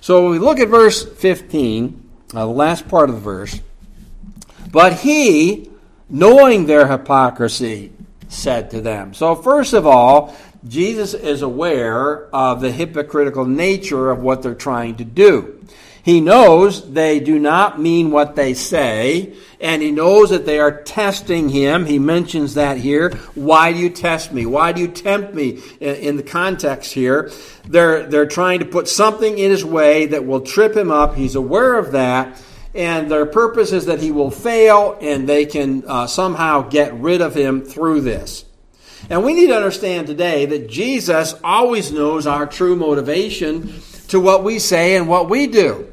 So 0.00 0.22
when 0.22 0.32
we 0.32 0.38
look 0.38 0.58
at 0.58 0.68
verse 0.68 1.04
15, 1.04 2.02
uh, 2.34 2.40
the 2.40 2.46
last 2.46 2.88
part 2.88 3.08
of 3.08 3.16
the 3.16 3.20
verse, 3.20 3.60
but 4.70 4.92
he, 4.94 5.70
knowing 6.08 6.66
their 6.66 6.86
hypocrisy, 6.86 7.92
said 8.28 8.70
to 8.72 8.80
them. 8.80 9.14
So, 9.14 9.34
first 9.34 9.72
of 9.72 9.86
all, 9.86 10.36
Jesus 10.66 11.14
is 11.14 11.42
aware 11.42 12.26
of 12.34 12.60
the 12.60 12.72
hypocritical 12.72 13.44
nature 13.44 14.10
of 14.10 14.20
what 14.20 14.42
they're 14.42 14.54
trying 14.54 14.96
to 14.96 15.04
do. 15.04 15.64
He 16.06 16.20
knows 16.20 16.92
they 16.92 17.18
do 17.18 17.36
not 17.36 17.80
mean 17.80 18.12
what 18.12 18.36
they 18.36 18.54
say, 18.54 19.34
and 19.60 19.82
he 19.82 19.90
knows 19.90 20.30
that 20.30 20.46
they 20.46 20.60
are 20.60 20.84
testing 20.84 21.48
him. 21.48 21.84
He 21.84 21.98
mentions 21.98 22.54
that 22.54 22.76
here. 22.76 23.10
Why 23.34 23.72
do 23.72 23.80
you 23.80 23.90
test 23.90 24.32
me? 24.32 24.46
Why 24.46 24.70
do 24.70 24.82
you 24.82 24.86
tempt 24.86 25.34
me? 25.34 25.60
In 25.80 26.16
the 26.16 26.22
context 26.22 26.92
here, 26.92 27.32
they're, 27.64 28.06
they're 28.06 28.28
trying 28.28 28.60
to 28.60 28.64
put 28.64 28.86
something 28.86 29.36
in 29.36 29.50
his 29.50 29.64
way 29.64 30.06
that 30.06 30.24
will 30.24 30.42
trip 30.42 30.76
him 30.76 30.92
up. 30.92 31.16
He's 31.16 31.34
aware 31.34 31.76
of 31.76 31.90
that. 31.90 32.40
And 32.72 33.10
their 33.10 33.26
purpose 33.26 33.72
is 33.72 33.86
that 33.86 33.98
he 33.98 34.12
will 34.12 34.30
fail 34.30 34.96
and 35.00 35.28
they 35.28 35.44
can 35.44 35.82
uh, 35.88 36.06
somehow 36.06 36.68
get 36.68 36.94
rid 36.94 37.20
of 37.20 37.34
him 37.34 37.62
through 37.62 38.02
this. 38.02 38.44
And 39.10 39.24
we 39.24 39.34
need 39.34 39.48
to 39.48 39.56
understand 39.56 40.06
today 40.06 40.46
that 40.46 40.70
Jesus 40.70 41.34
always 41.42 41.90
knows 41.90 42.28
our 42.28 42.46
true 42.46 42.76
motivation 42.76 43.74
to 44.06 44.20
what 44.20 44.44
we 44.44 44.60
say 44.60 44.94
and 44.94 45.08
what 45.08 45.28
we 45.28 45.48
do. 45.48 45.92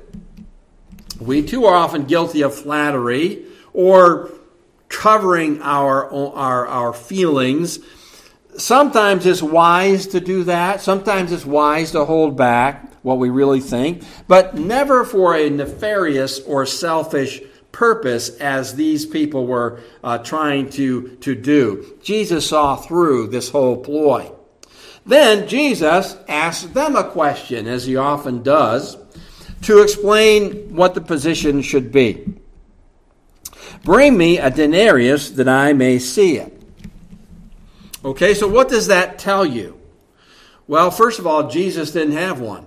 We 1.25 1.43
too 1.43 1.65
are 1.65 1.75
often 1.75 2.05
guilty 2.05 2.41
of 2.41 2.55
flattery 2.55 3.45
or 3.73 4.31
covering 4.89 5.61
our, 5.61 6.11
our, 6.13 6.67
our 6.67 6.93
feelings. 6.93 7.79
Sometimes 8.57 9.25
it's 9.25 9.41
wise 9.41 10.07
to 10.07 10.19
do 10.19 10.43
that. 10.43 10.81
Sometimes 10.81 11.31
it's 11.31 11.45
wise 11.45 11.91
to 11.91 12.05
hold 12.05 12.37
back 12.37 12.93
what 13.03 13.17
we 13.17 13.29
really 13.29 13.59
think, 13.59 14.03
but 14.27 14.55
never 14.55 15.03
for 15.03 15.35
a 15.35 15.49
nefarious 15.49 16.39
or 16.41 16.65
selfish 16.65 17.41
purpose 17.71 18.29
as 18.37 18.75
these 18.75 19.05
people 19.05 19.47
were 19.47 19.81
uh, 20.03 20.19
trying 20.19 20.69
to, 20.69 21.09
to 21.17 21.35
do. 21.35 21.97
Jesus 22.01 22.47
saw 22.47 22.75
through 22.75 23.27
this 23.27 23.49
whole 23.49 23.77
ploy. 23.77 24.31
Then 25.05 25.49
Jesus 25.49 26.15
asked 26.29 26.73
them 26.73 26.95
a 26.95 27.09
question, 27.09 27.67
as 27.67 27.85
he 27.85 27.97
often 27.97 28.41
does, 28.41 28.95
to 29.63 29.81
explain 29.81 30.75
what 30.75 30.93
the 30.93 31.01
position 31.01 31.61
should 31.61 31.91
be. 31.91 32.33
Bring 33.83 34.17
me 34.17 34.37
a 34.37 34.49
denarius 34.49 35.31
that 35.31 35.49
I 35.49 35.73
may 35.73 35.99
see 35.99 36.37
it. 36.37 36.61
Okay, 38.05 38.33
so 38.33 38.47
what 38.47 38.69
does 38.69 38.87
that 38.87 39.19
tell 39.19 39.45
you? 39.45 39.79
Well, 40.67 40.91
first 40.91 41.19
of 41.19 41.27
all, 41.27 41.49
Jesus 41.49 41.91
didn't 41.91 42.13
have 42.13 42.39
one. 42.39 42.65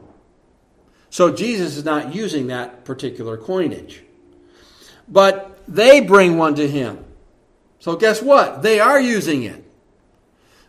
So 1.10 1.32
Jesus 1.32 1.76
is 1.76 1.84
not 1.84 2.14
using 2.14 2.48
that 2.48 2.84
particular 2.84 3.36
coinage. 3.36 4.02
But 5.08 5.60
they 5.68 6.00
bring 6.00 6.36
one 6.36 6.54
to 6.56 6.68
him. 6.68 7.04
So 7.78 7.96
guess 7.96 8.22
what? 8.22 8.62
They 8.62 8.80
are 8.80 9.00
using 9.00 9.44
it. 9.44 9.65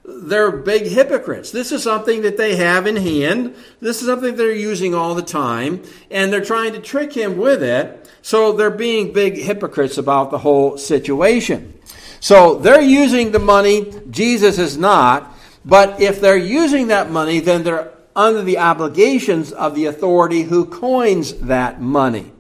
They're 0.10 0.52
big 0.52 0.88
hypocrites. 0.88 1.52
This 1.52 1.74
is 1.74 1.84
something 1.84 2.22
that 2.22 2.38
they 2.38 2.56
have 2.56 2.88
in 2.88 2.96
hand. 2.96 3.56
This 3.82 4.02
is 4.02 4.08
something 4.08 4.38
they're 4.38 4.54
using 4.54 4.96
all 4.96 5.16
the 5.16 5.22
time. 5.22 5.84
And 6.10 6.32
they're 6.32 6.40
trying 6.40 6.72
to 6.74 6.80
trick 6.80 7.12
him 7.12 7.36
with 7.36 7.62
it. 7.62 8.10
So 8.22 8.54
they're 8.54 8.70
being 8.70 9.12
big 9.12 9.38
hypocrites 9.38 9.98
about 9.98 10.32
the 10.32 10.38
whole 10.38 10.78
situation. 10.78 11.78
So 12.22 12.56
they're 12.56 12.82
using 12.82 13.32
the 13.32 13.40
money. 13.40 13.94
Jesus 14.10 14.58
is 14.58 14.78
not. 14.78 15.38
But 15.66 16.00
if 16.00 16.22
they're 16.22 16.38
using 16.38 16.88
that 16.88 17.12
money, 17.12 17.42
then 17.42 17.64
they're 17.64 17.92
under 18.16 18.44
the 18.44 18.60
obligations 18.60 19.52
of 19.52 19.76
the 19.76 19.86
authority 19.86 20.44
who 20.44 20.66
coins 20.66 21.34
that 21.34 21.82
money. 21.82 22.32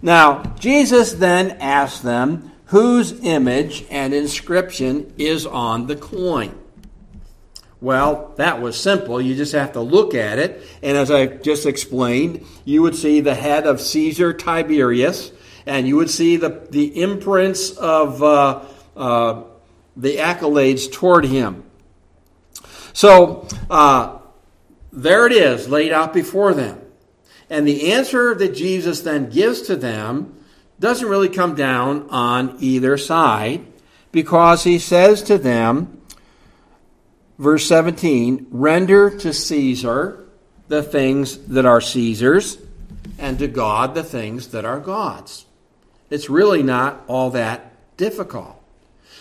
Now, 0.00 0.42
Jesus 0.58 1.12
then 1.12 1.50
asked 1.60 2.02
them 2.02 2.50
whose 2.66 3.12
image 3.22 3.84
and 3.90 4.14
inscription 4.14 5.12
is 5.18 5.44
on 5.44 5.86
the 5.86 5.96
coin. 5.96 6.58
Well, 7.82 8.32
that 8.36 8.62
was 8.62 8.80
simple. 8.80 9.20
You 9.20 9.34
just 9.34 9.54
have 9.54 9.72
to 9.72 9.80
look 9.80 10.14
at 10.14 10.38
it. 10.38 10.62
And 10.84 10.96
as 10.96 11.10
I 11.10 11.26
just 11.26 11.66
explained, 11.66 12.46
you 12.64 12.80
would 12.80 12.94
see 12.94 13.20
the 13.20 13.34
head 13.34 13.66
of 13.66 13.80
Caesar 13.80 14.32
Tiberius, 14.32 15.32
and 15.66 15.88
you 15.88 15.96
would 15.96 16.08
see 16.08 16.36
the, 16.36 16.64
the 16.70 17.02
imprints 17.02 17.72
of 17.72 18.22
uh, 18.22 18.62
uh, 18.96 19.42
the 19.96 20.18
accolades 20.18 20.90
toward 20.90 21.24
him. 21.24 21.64
So, 22.92 23.48
uh, 23.68 24.20
there 24.92 25.26
it 25.26 25.32
is, 25.32 25.68
laid 25.68 25.90
out 25.90 26.14
before 26.14 26.54
them. 26.54 26.80
And 27.50 27.66
the 27.66 27.92
answer 27.92 28.32
that 28.32 28.54
Jesus 28.54 29.00
then 29.00 29.28
gives 29.28 29.62
to 29.62 29.74
them 29.74 30.38
doesn't 30.78 31.08
really 31.08 31.28
come 31.28 31.56
down 31.56 32.08
on 32.10 32.58
either 32.60 32.96
side 32.96 33.66
because 34.12 34.62
he 34.62 34.78
says 34.78 35.20
to 35.24 35.36
them, 35.36 36.01
verse 37.42 37.66
17, 37.66 38.46
render 38.50 39.10
to 39.18 39.32
Caesar 39.32 40.28
the 40.68 40.82
things 40.82 41.38
that 41.48 41.66
are 41.66 41.80
Caesar's, 41.80 42.56
and 43.18 43.38
to 43.40 43.48
God 43.48 43.94
the 43.94 44.04
things 44.04 44.48
that 44.48 44.64
are 44.64 44.78
God's. 44.78 45.44
It's 46.08 46.30
really 46.30 46.62
not 46.62 47.02
all 47.08 47.30
that 47.30 47.96
difficult. 47.96 48.62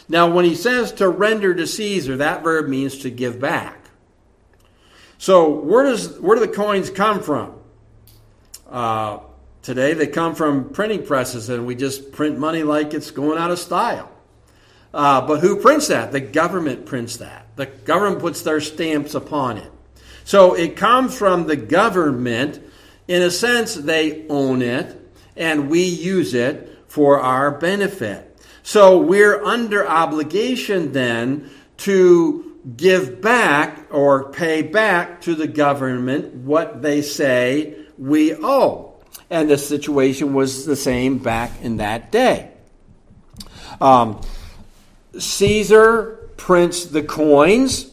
Now, 0.08 0.30
when 0.30 0.46
he 0.46 0.56
says 0.56 0.92
to 0.94 1.10
render 1.10 1.54
to 1.56 1.66
Caesar, 1.66 2.18
that 2.18 2.44
verb 2.44 2.68
means 2.68 3.00
to 3.00 3.10
give 3.10 3.40
back. 3.40 3.78
So 5.18 5.50
where 5.50 5.84
does 5.84 6.20
where 6.20 6.36
do 6.38 6.46
the 6.46 6.52
coins 6.52 6.90
come 6.90 7.22
from? 7.22 7.54
Uh, 8.70 9.20
today 9.62 9.94
they 9.94 10.08
come 10.08 10.36
from 10.36 10.70
printing 10.70 11.06
presses, 11.06 11.50
and 11.50 11.66
we 11.66 11.76
just 11.76 12.12
print 12.12 12.38
money 12.38 12.64
like 12.64 12.94
it's 12.94 13.12
going 13.12 13.38
out 13.38 13.52
of 13.52 13.60
style. 13.60 14.12
Uh, 14.94 15.26
but 15.26 15.40
who 15.40 15.58
prints 15.62 15.88
that? 15.88 16.12
The 16.12 16.20
government 16.20 16.86
prints 16.86 17.18
that. 17.18 17.41
The 17.56 17.66
government 17.66 18.22
puts 18.22 18.42
their 18.42 18.62
stamps 18.62 19.14
upon 19.14 19.58
it. 19.58 19.72
So 20.24 20.54
it 20.54 20.76
comes 20.76 21.18
from 21.18 21.48
the 21.48 21.56
government. 21.56 22.62
In 23.08 23.22
a 23.22 23.32
sense, 23.32 23.76
they 23.76 24.26
own 24.30 24.62
it, 24.62 24.98
and 25.36 25.70
we 25.70 25.84
use 25.84 26.34
it 26.34 26.78
for 26.88 27.20
our 27.20 27.52
benefit. 27.52 28.28
So 28.64 29.00
we're 29.00 29.44
under 29.44 29.88
obligation 29.88 30.92
then 30.92 31.50
to 31.78 32.60
give 32.78 33.22
back 33.22 33.88
or 33.92 34.32
pay 34.32 34.62
back 34.62 35.22
to 35.22 35.36
the 35.36 35.48
government 35.48 36.36
what 36.36 36.82
they 36.82 37.02
say 37.02 37.76
we 37.98 38.36
owe. 38.36 38.94
And 39.30 39.50
the 39.50 39.58
situation 39.58 40.34
was 40.34 40.66
the 40.66 40.76
same 40.76 41.18
back 41.18 41.52
in 41.62 41.78
that 41.78 42.12
day. 42.12 42.52
Um, 43.80 44.22
Caesar 45.18 46.21
prints 46.42 46.86
the 46.86 47.04
coins, 47.04 47.91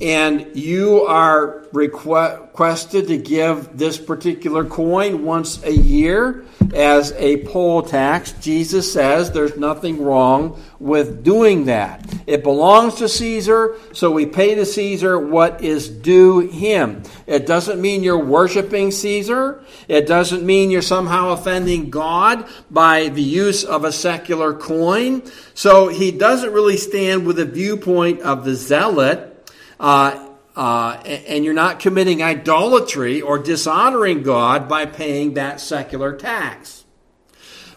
and 0.00 0.54
you 0.54 1.02
are 1.02 1.64
requested 1.72 3.08
to 3.08 3.18
give 3.18 3.76
this 3.76 3.98
particular 3.98 4.64
coin 4.64 5.24
once 5.24 5.62
a 5.62 5.72
year 5.72 6.44
as 6.74 7.12
a 7.12 7.44
poll 7.44 7.82
tax. 7.82 8.32
Jesus 8.40 8.92
says 8.92 9.30
there's 9.30 9.56
nothing 9.56 10.02
wrong 10.02 10.62
with 10.78 11.22
doing 11.22 11.66
that. 11.66 12.04
It 12.26 12.42
belongs 12.42 12.96
to 12.96 13.08
Caesar, 13.08 13.76
so 13.92 14.10
we 14.10 14.26
pay 14.26 14.54
to 14.54 14.66
Caesar 14.66 15.18
what 15.18 15.62
is 15.62 15.88
due 15.88 16.40
him. 16.40 17.02
It 17.26 17.46
doesn't 17.46 17.80
mean 17.80 18.02
you're 18.02 18.18
worshiping 18.18 18.90
Caesar. 18.90 19.64
It 19.88 20.06
doesn't 20.06 20.44
mean 20.44 20.70
you're 20.70 20.82
somehow 20.82 21.30
offending 21.30 21.90
God 21.90 22.48
by 22.70 23.08
the 23.08 23.22
use 23.22 23.64
of 23.64 23.84
a 23.84 23.92
secular 23.92 24.54
coin. 24.54 25.22
So 25.54 25.88
he 25.88 26.10
doesn't 26.10 26.52
really 26.52 26.76
stand 26.76 27.26
with 27.26 27.36
the 27.36 27.44
viewpoint 27.44 28.20
of 28.20 28.44
the 28.44 28.54
zealot. 28.54 29.34
Uh, 29.78 30.26
uh, 30.56 31.02
and 31.04 31.44
you're 31.44 31.52
not 31.52 31.80
committing 31.80 32.22
idolatry 32.22 33.20
or 33.20 33.38
dishonoring 33.38 34.22
God 34.22 34.68
by 34.68 34.86
paying 34.86 35.34
that 35.34 35.60
secular 35.60 36.16
tax. 36.16 36.84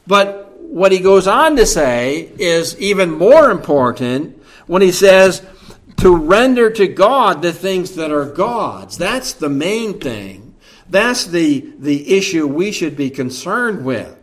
But 0.07 0.57
what 0.61 0.93
he 0.93 0.99
goes 0.99 1.27
on 1.27 1.57
to 1.57 1.65
say 1.65 2.31
is 2.37 2.79
even 2.79 3.11
more 3.11 3.51
important 3.51 4.41
when 4.65 4.81
he 4.81 4.93
says 4.93 5.45
to 5.97 6.15
render 6.15 6.69
to 6.69 6.87
God 6.87 7.41
the 7.41 7.51
things 7.51 7.95
that 7.95 8.11
are 8.11 8.25
God's. 8.25 8.97
That's 8.97 9.33
the 9.33 9.49
main 9.49 9.99
thing. 9.99 10.55
That's 10.89 11.25
the, 11.25 11.73
the 11.77 12.17
issue 12.17 12.47
we 12.47 12.71
should 12.71 12.95
be 12.95 13.09
concerned 13.09 13.83
with. 13.83 14.15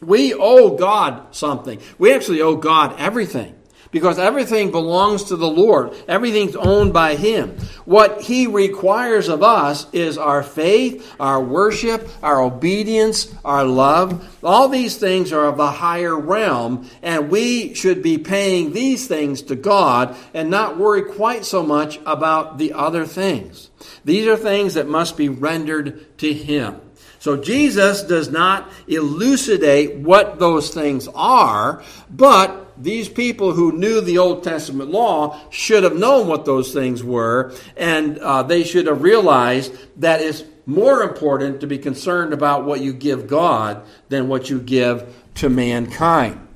We 0.00 0.32
owe 0.32 0.76
God 0.78 1.34
something. 1.34 1.78
We 1.98 2.14
actually 2.14 2.40
owe 2.40 2.56
God 2.56 2.98
everything 2.98 3.54
because 3.90 4.18
everything 4.18 4.70
belongs 4.70 5.24
to 5.24 5.36
the 5.36 5.48
Lord. 5.48 5.94
Everything's 6.06 6.56
owned 6.56 6.92
by 6.92 7.16
Him. 7.16 7.56
What 7.84 8.22
He 8.22 8.46
requires 8.46 9.28
of 9.28 9.42
us 9.42 9.86
is 9.92 10.18
our 10.18 10.42
faith, 10.42 11.14
our 11.18 11.42
worship, 11.42 12.08
our 12.22 12.40
obedience, 12.40 13.32
our 13.44 13.64
love. 13.64 14.38
All 14.42 14.68
these 14.68 14.96
things 14.96 15.32
are 15.32 15.46
of 15.46 15.56
the 15.56 15.70
higher 15.70 16.18
realm, 16.18 16.88
and 17.02 17.30
we 17.30 17.74
should 17.74 18.02
be 18.02 18.18
paying 18.18 18.72
these 18.72 19.06
things 19.06 19.42
to 19.42 19.56
God 19.56 20.16
and 20.34 20.50
not 20.50 20.78
worry 20.78 21.02
quite 21.02 21.44
so 21.44 21.62
much 21.62 21.98
about 22.06 22.58
the 22.58 22.72
other 22.74 23.06
things. 23.06 23.70
These 24.04 24.26
are 24.26 24.36
things 24.36 24.74
that 24.74 24.88
must 24.88 25.16
be 25.16 25.28
rendered 25.28 26.18
to 26.18 26.32
Him. 26.32 26.80
So 27.20 27.36
Jesus 27.36 28.02
does 28.02 28.30
not 28.30 28.70
elucidate 28.88 29.96
what 29.96 30.38
those 30.38 30.72
things 30.72 31.06
are, 31.14 31.82
but 32.08 32.69
these 32.82 33.08
people 33.08 33.52
who 33.52 33.72
knew 33.72 34.00
the 34.00 34.18
Old 34.18 34.42
Testament 34.42 34.90
law 34.90 35.38
should 35.50 35.84
have 35.84 35.96
known 35.96 36.28
what 36.28 36.44
those 36.44 36.72
things 36.72 37.04
were, 37.04 37.52
and 37.76 38.18
uh, 38.18 38.42
they 38.42 38.64
should 38.64 38.86
have 38.86 39.02
realized 39.02 39.72
that 40.00 40.20
it's 40.20 40.44
more 40.66 41.02
important 41.02 41.60
to 41.60 41.66
be 41.66 41.78
concerned 41.78 42.32
about 42.32 42.64
what 42.64 42.80
you 42.80 42.92
give 42.92 43.26
God 43.26 43.82
than 44.08 44.28
what 44.28 44.48
you 44.50 44.60
give 44.60 45.14
to 45.36 45.48
mankind. 45.48 46.46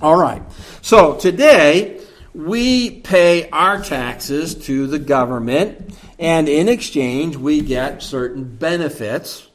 All 0.00 0.18
right. 0.18 0.42
So 0.82 1.16
today, 1.16 2.00
we 2.34 3.00
pay 3.00 3.48
our 3.48 3.82
taxes 3.82 4.54
to 4.66 4.86
the 4.86 4.98
government, 4.98 5.94
and 6.18 6.48
in 6.48 6.68
exchange, 6.68 7.36
we 7.36 7.62
get 7.62 8.02
certain 8.02 8.44
benefits. 8.44 9.48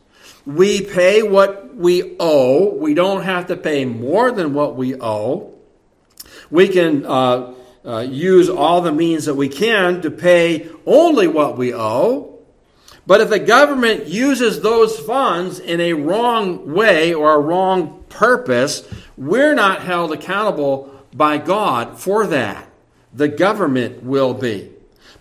We 0.48 0.82
pay 0.82 1.22
what 1.22 1.76
we 1.76 2.16
owe. 2.20 2.74
We 2.74 2.96
don't 2.96 3.22
have 3.22 3.48
to 3.48 3.56
pay 3.56 3.86
more 3.86 4.32
than 4.32 4.56
what 4.56 4.76
we 4.76 5.00
owe. 5.00 5.51
We 6.52 6.68
can 6.68 7.06
uh, 7.06 7.54
uh, 7.84 8.00
use 8.00 8.50
all 8.50 8.82
the 8.82 8.92
means 8.92 9.26
that 9.26 9.36
we 9.36 9.50
can 9.50 10.02
to 10.02 10.12
pay 10.12 10.70
only 10.86 11.28
what 11.28 11.58
we 11.58 11.74
owe. 11.74 12.40
But 13.08 13.22
if 13.22 13.30
the 13.30 13.40
government 13.40 14.08
uses 14.08 14.62
those 14.62 15.00
funds 15.00 15.60
in 15.60 15.82
a 15.82 15.94
wrong 15.94 16.74
way 16.74 17.14
or 17.14 17.34
a 17.34 17.40
wrong 17.40 18.04
purpose, 18.10 18.88
we're 19.18 19.56
not 19.56 19.82
held 19.82 20.12
accountable 20.12 20.92
by 21.14 21.38
God 21.38 22.00
for 22.00 22.28
that. 22.28 22.70
The 23.14 23.28
government 23.28 24.04
will 24.04 24.34
be. 24.34 24.70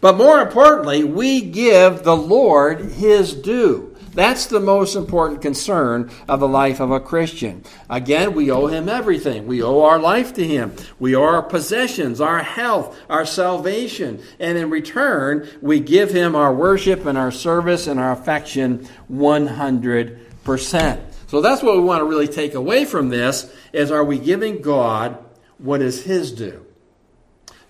But 0.01 0.17
more 0.17 0.41
importantly, 0.41 1.05
we 1.05 1.41
give 1.41 2.03
the 2.03 2.17
Lord 2.17 2.81
his 2.81 3.35
due. 3.35 3.90
That's 4.13 4.47
the 4.47 4.61
most 4.61 4.97
important 4.97 5.41
concern 5.41 6.11
of 6.29 6.41
the 6.41 6.49
life 6.49 6.81
of 6.81 6.91
a 6.91 6.99
Christian. 6.99 7.63
Again, 7.89 8.35
we 8.35 8.51
owe 8.51 8.67
him 8.67 8.89
everything. 8.89 9.47
We 9.47 9.63
owe 9.63 9.83
our 9.83 10.01
life 10.01 10.35
to 10.35 10.47
him. 10.47 10.75
We 10.99 11.15
owe 11.15 11.23
our 11.23 11.43
possessions, 11.43 12.21
our 12.21 12.43
health, 12.43 12.99
our 13.09 13.25
salvation. 13.25 14.21
And 14.41 14.59
in 14.59 14.69
return, 14.71 15.49
we 15.63 15.79
give 15.79 16.11
him 16.11 16.35
our 16.35 16.53
worship 16.53 17.07
and 17.07 17.17
our 17.17 17.31
service 17.31 17.87
and 17.87 18.01
our 18.01 18.13
affection 18.13 18.89
100%. 19.11 21.01
So 21.29 21.41
that's 21.41 21.63
what 21.63 21.77
we 21.77 21.83
want 21.83 22.01
to 22.01 22.07
really 22.07 22.27
take 22.27 22.55
away 22.55 22.85
from 22.85 23.11
this 23.11 23.55
is 23.73 23.93
are 23.93 24.05
we 24.05 24.19
giving 24.19 24.61
God 24.61 25.25
what 25.59 25.81
is 25.83 26.05
his 26.05 26.33
due? 26.33 26.67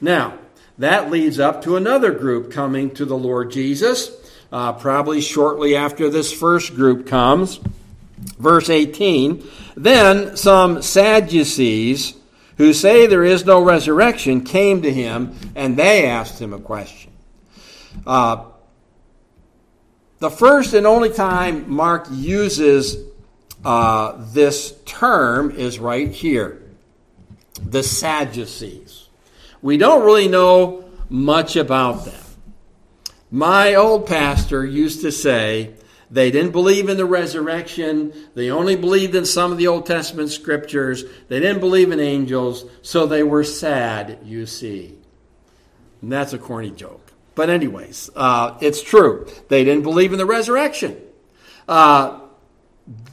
Now, 0.01 0.39
that 0.79 1.11
leads 1.11 1.39
up 1.39 1.63
to 1.65 1.77
another 1.77 2.13
group 2.13 2.51
coming 2.51 2.93
to 2.93 3.05
the 3.05 3.19
Lord 3.19 3.51
Jesus 3.51 4.17
uh, 4.53 4.73
probably 4.75 5.21
shortly 5.21 5.77
after 5.77 6.09
this 6.09 6.33
first 6.33 6.75
group 6.75 7.07
comes. 7.07 7.61
Verse 8.39 8.69
18 8.69 9.43
Then 9.77 10.37
some 10.37 10.83
Sadducees 10.83 12.15
who 12.57 12.73
say 12.73 13.07
there 13.07 13.25
is 13.25 13.47
no 13.47 13.63
resurrection 13.63 14.43
came 14.43 14.83
to 14.83 14.93
him 14.93 15.35
and 15.55 15.77
they 15.77 16.07
asked 16.07 16.41
him 16.41 16.53
a 16.53 16.61
question. 16.61 17.11
Uh, 18.07 18.45
the 20.19 20.31
first 20.31 20.75
and 20.75 20.87
only 20.87 21.11
time 21.11 21.71
Mark 21.71 22.07
uses 22.11 22.97
uh, 23.65 24.17
this 24.33 24.75
term 24.85 25.51
is 25.53 25.79
right 25.79 26.11
here 26.11 26.61
the 27.63 27.83
Sadducees. 27.83 29.09
We 29.63 29.77
don't 29.77 30.05
really 30.05 30.29
know 30.29 30.85
much 31.09 31.57
about 31.57 32.05
them. 32.05 32.20
My 33.31 33.75
old 33.75 34.07
pastor 34.07 34.65
used 34.65 35.03
to 35.03 35.13
say 35.13 35.75
they 36.11 36.33
didn't 36.33 36.51
believe 36.51 36.89
in 36.89 36.97
the 36.97 37.05
resurrection. 37.05 38.13
They 38.35 38.51
only 38.51 38.75
believed 38.75 39.15
in 39.15 39.25
some 39.25 39.53
of 39.53 39.59
the 39.59 39.69
Old 39.69 39.87
Testament 39.87 40.31
scriptures. 40.31 41.05
They 41.29 41.39
didn't 41.39 41.61
believe 41.61 41.93
in 41.93 42.01
angels, 42.01 42.65
so 42.83 43.07
they 43.07 43.23
were 43.23 43.45
sad, 43.45 44.19
you 44.25 44.47
see. 44.47 44.99
And 46.03 46.11
that's 46.11 46.33
a 46.33 46.39
corny 46.39 46.71
joke. 46.71 47.13
But, 47.37 47.49
anyways, 47.51 48.11
uh, 48.17 48.59
it's 48.61 48.83
true. 48.83 49.29
They 49.49 49.63
didn't 49.63 49.85
believe 49.85 50.13
in 50.13 50.19
the 50.19 50.27
resurrection. 50.27 51.01
Uh, 51.69 52.19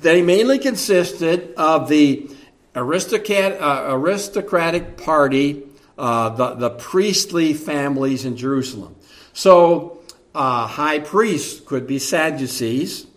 they 0.02 0.24
mainly 0.24 0.58
consisted 0.58 1.54
of 1.56 1.88
the 1.88 2.32
aristocrat, 2.76 3.62
uh, 3.62 3.90
aristocratic 3.90 4.98
party, 4.98 5.64
uh, 6.00 6.30
the, 6.30 6.56
the 6.56 6.70
priestly 6.72 7.54
families 7.54 8.26
in 8.26 8.38
Jerusalem. 8.38 8.96
So, 9.34 9.97
uh, 10.38 10.68
high 10.68 11.00
priests 11.00 11.60
could 11.66 11.88
be 11.88 11.98
Sadducees, 11.98 13.08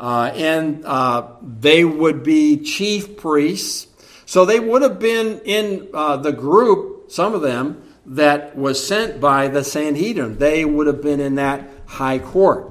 uh, 0.00 0.32
and 0.34 0.84
uh, 0.84 1.28
they 1.40 1.84
would 1.84 2.24
be 2.24 2.56
chief 2.56 3.16
priests. 3.16 3.86
So 4.26 4.44
they 4.44 4.58
would 4.58 4.82
have 4.82 4.98
been 4.98 5.40
in 5.44 5.88
uh, 5.94 6.16
the 6.16 6.32
group, 6.32 7.12
some 7.12 7.34
of 7.34 7.42
them, 7.42 7.84
that 8.04 8.56
was 8.56 8.84
sent 8.84 9.20
by 9.20 9.46
the 9.46 9.62
Sanhedrin. 9.62 10.38
They 10.38 10.64
would 10.64 10.88
have 10.88 11.00
been 11.00 11.20
in 11.20 11.36
that 11.36 11.70
high 11.86 12.18
court. 12.18 12.66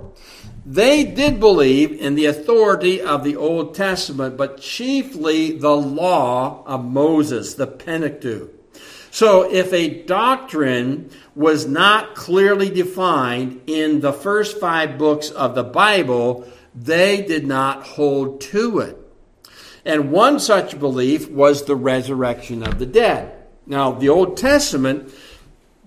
They 0.65 1.05
did 1.05 1.39
believe 1.39 1.93
in 2.01 2.15
the 2.15 2.25
authority 2.25 3.01
of 3.01 3.23
the 3.23 3.37
Old 3.37 3.75
Testament, 3.75 4.35
but 4.35 4.59
chiefly 4.59 5.57
the 5.57 5.75
law 5.75 6.63
of 6.65 6.83
Moses, 6.83 7.53
the 7.53 7.67
Pentateuch. 7.67 8.58
So 9.19 9.51
if 9.51 9.73
a 9.73 10.01
doctrine 10.05 11.09
was 11.35 11.67
not 11.67 12.15
clearly 12.15 12.69
defined 12.69 13.63
in 13.67 13.99
the 13.99 14.13
first 14.13 14.61
five 14.61 14.97
books 14.97 15.29
of 15.29 15.55
the 15.55 15.63
Bible, 15.65 16.47
they 16.73 17.23
did 17.23 17.45
not 17.45 17.83
hold 17.83 18.39
to 18.39 18.79
it. 18.79 18.97
And 19.83 20.13
one 20.13 20.39
such 20.39 20.79
belief 20.79 21.29
was 21.29 21.65
the 21.65 21.75
resurrection 21.75 22.63
of 22.63 22.79
the 22.79 22.85
dead. 22.85 23.45
Now, 23.67 23.91
the 23.91 24.07
Old 24.07 24.37
Testament 24.37 25.13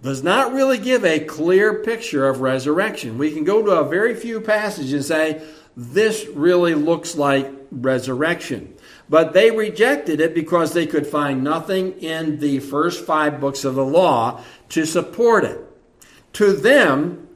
does 0.02 0.22
not 0.22 0.52
really 0.52 0.76
give 0.76 1.02
a 1.02 1.18
clear 1.18 1.82
picture 1.82 2.28
of 2.28 2.42
resurrection. 2.42 3.16
We 3.16 3.32
can 3.32 3.44
go 3.44 3.62
to 3.62 3.80
a 3.80 3.88
very 3.88 4.14
few 4.14 4.42
passages 4.42 4.92
and 4.92 5.04
say, 5.06 5.42
this 5.74 6.26
really 6.26 6.74
looks 6.74 7.16
like 7.16 7.50
resurrection. 7.70 8.74
But 9.08 9.32
they 9.32 9.50
rejected 9.50 10.20
it 10.20 10.34
because 10.34 10.72
they 10.72 10.86
could 10.86 11.06
find 11.06 11.44
nothing 11.44 11.92
in 12.00 12.38
the 12.38 12.60
first 12.60 13.04
five 13.04 13.40
books 13.40 13.64
of 13.64 13.74
the 13.74 13.84
law 13.84 14.42
to 14.70 14.86
support 14.86 15.44
it. 15.44 15.60
To 16.34 16.52
them, 16.52 17.28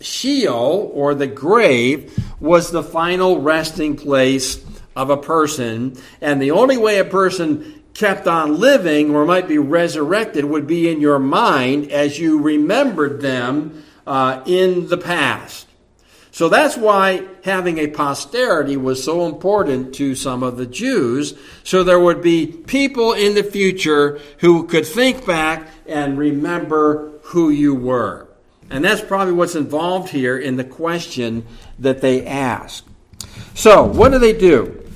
Sheol, 0.00 0.90
or 0.92 1.14
the 1.14 1.26
grave, 1.26 2.12
was 2.38 2.70
the 2.70 2.82
final 2.82 3.40
resting 3.40 3.96
place 3.96 4.62
of 4.94 5.10
a 5.10 5.16
person, 5.16 5.96
and 6.20 6.40
the 6.40 6.50
only 6.50 6.76
way 6.76 6.98
a 6.98 7.04
person 7.04 7.82
kept 7.94 8.26
on 8.26 8.60
living 8.60 9.14
or 9.14 9.24
might 9.24 9.48
be 9.48 9.58
resurrected 9.58 10.44
would 10.44 10.66
be 10.66 10.90
in 10.90 11.00
your 11.00 11.18
mind 11.18 11.90
as 11.90 12.18
you 12.18 12.38
remembered 12.38 13.22
them 13.22 13.82
uh, 14.06 14.42
in 14.44 14.88
the 14.88 14.98
past. 14.98 15.66
So 16.36 16.50
that's 16.50 16.76
why 16.76 17.26
having 17.44 17.78
a 17.78 17.86
posterity 17.86 18.76
was 18.76 19.02
so 19.02 19.24
important 19.24 19.94
to 19.94 20.14
some 20.14 20.42
of 20.42 20.58
the 20.58 20.66
Jews. 20.66 21.32
So 21.64 21.82
there 21.82 21.98
would 21.98 22.20
be 22.20 22.46
people 22.46 23.14
in 23.14 23.34
the 23.34 23.42
future 23.42 24.20
who 24.40 24.66
could 24.66 24.84
think 24.84 25.24
back 25.24 25.66
and 25.86 26.18
remember 26.18 27.10
who 27.22 27.48
you 27.48 27.74
were. 27.74 28.28
And 28.68 28.84
that's 28.84 29.00
probably 29.00 29.32
what's 29.32 29.54
involved 29.54 30.10
here 30.10 30.36
in 30.36 30.56
the 30.56 30.64
question 30.64 31.46
that 31.78 32.02
they 32.02 32.26
ask. 32.26 32.84
So, 33.54 33.84
what 33.84 34.12
do 34.12 34.18
they 34.18 34.34
do? 34.34 34.86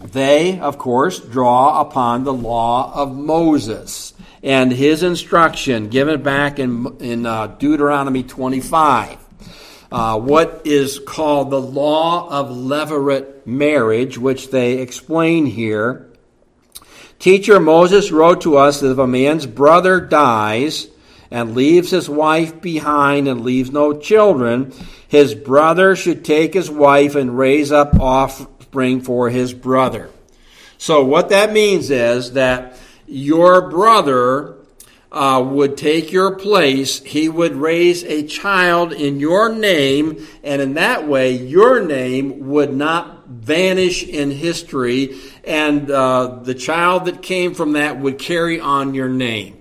They, 0.00 0.58
of 0.58 0.76
course, 0.76 1.20
draw 1.20 1.82
upon 1.82 2.24
the 2.24 2.34
law 2.34 2.92
of 2.92 3.14
Moses 3.14 4.12
and 4.42 4.72
his 4.72 5.04
instruction 5.04 5.88
given 5.88 6.20
back 6.20 6.58
in, 6.58 6.96
in 6.98 7.26
uh, 7.26 7.46
Deuteronomy 7.46 8.24
25 8.24 9.23
uh, 9.92 10.18
what 10.18 10.62
is 10.64 10.98
called 10.98 11.50
the 11.50 11.60
law 11.60 12.28
of 12.28 12.50
levirate 12.50 13.46
marriage, 13.46 14.18
which 14.18 14.50
they 14.50 14.78
explain 14.78 15.46
here. 15.46 16.10
Teacher 17.18 17.60
Moses 17.60 18.10
wrote 18.10 18.42
to 18.42 18.56
us 18.56 18.80
that 18.80 18.90
if 18.90 18.98
a 18.98 19.06
man's 19.06 19.46
brother 19.46 20.00
dies 20.00 20.88
and 21.30 21.54
leaves 21.54 21.90
his 21.90 22.08
wife 22.08 22.60
behind 22.60 23.28
and 23.28 23.42
leaves 23.42 23.70
no 23.70 23.98
children, 23.98 24.72
his 25.08 25.34
brother 25.34 25.96
should 25.96 26.24
take 26.24 26.54
his 26.54 26.70
wife 26.70 27.14
and 27.14 27.38
raise 27.38 27.72
up 27.72 27.94
offspring 27.98 29.00
for 29.00 29.30
his 29.30 29.54
brother. 29.54 30.10
So, 30.76 31.04
what 31.04 31.30
that 31.30 31.52
means 31.52 31.90
is 31.90 32.32
that 32.32 32.76
your 33.06 33.70
brother 33.70 34.53
uh, 35.14 35.40
would 35.40 35.76
take 35.76 36.10
your 36.10 36.34
place, 36.34 37.00
he 37.04 37.28
would 37.28 37.54
raise 37.54 38.02
a 38.02 38.26
child 38.26 38.92
in 38.92 39.20
your 39.20 39.54
name, 39.54 40.26
and 40.42 40.60
in 40.60 40.74
that 40.74 41.06
way, 41.06 41.30
your 41.30 41.80
name 41.80 42.48
would 42.48 42.74
not 42.74 43.24
vanish 43.28 44.02
in 44.02 44.32
history, 44.32 45.16
and 45.44 45.88
uh, 45.88 46.40
the 46.42 46.54
child 46.54 47.04
that 47.04 47.22
came 47.22 47.54
from 47.54 47.74
that 47.74 48.00
would 48.00 48.18
carry 48.18 48.58
on 48.58 48.92
your 48.92 49.08
name. 49.08 49.56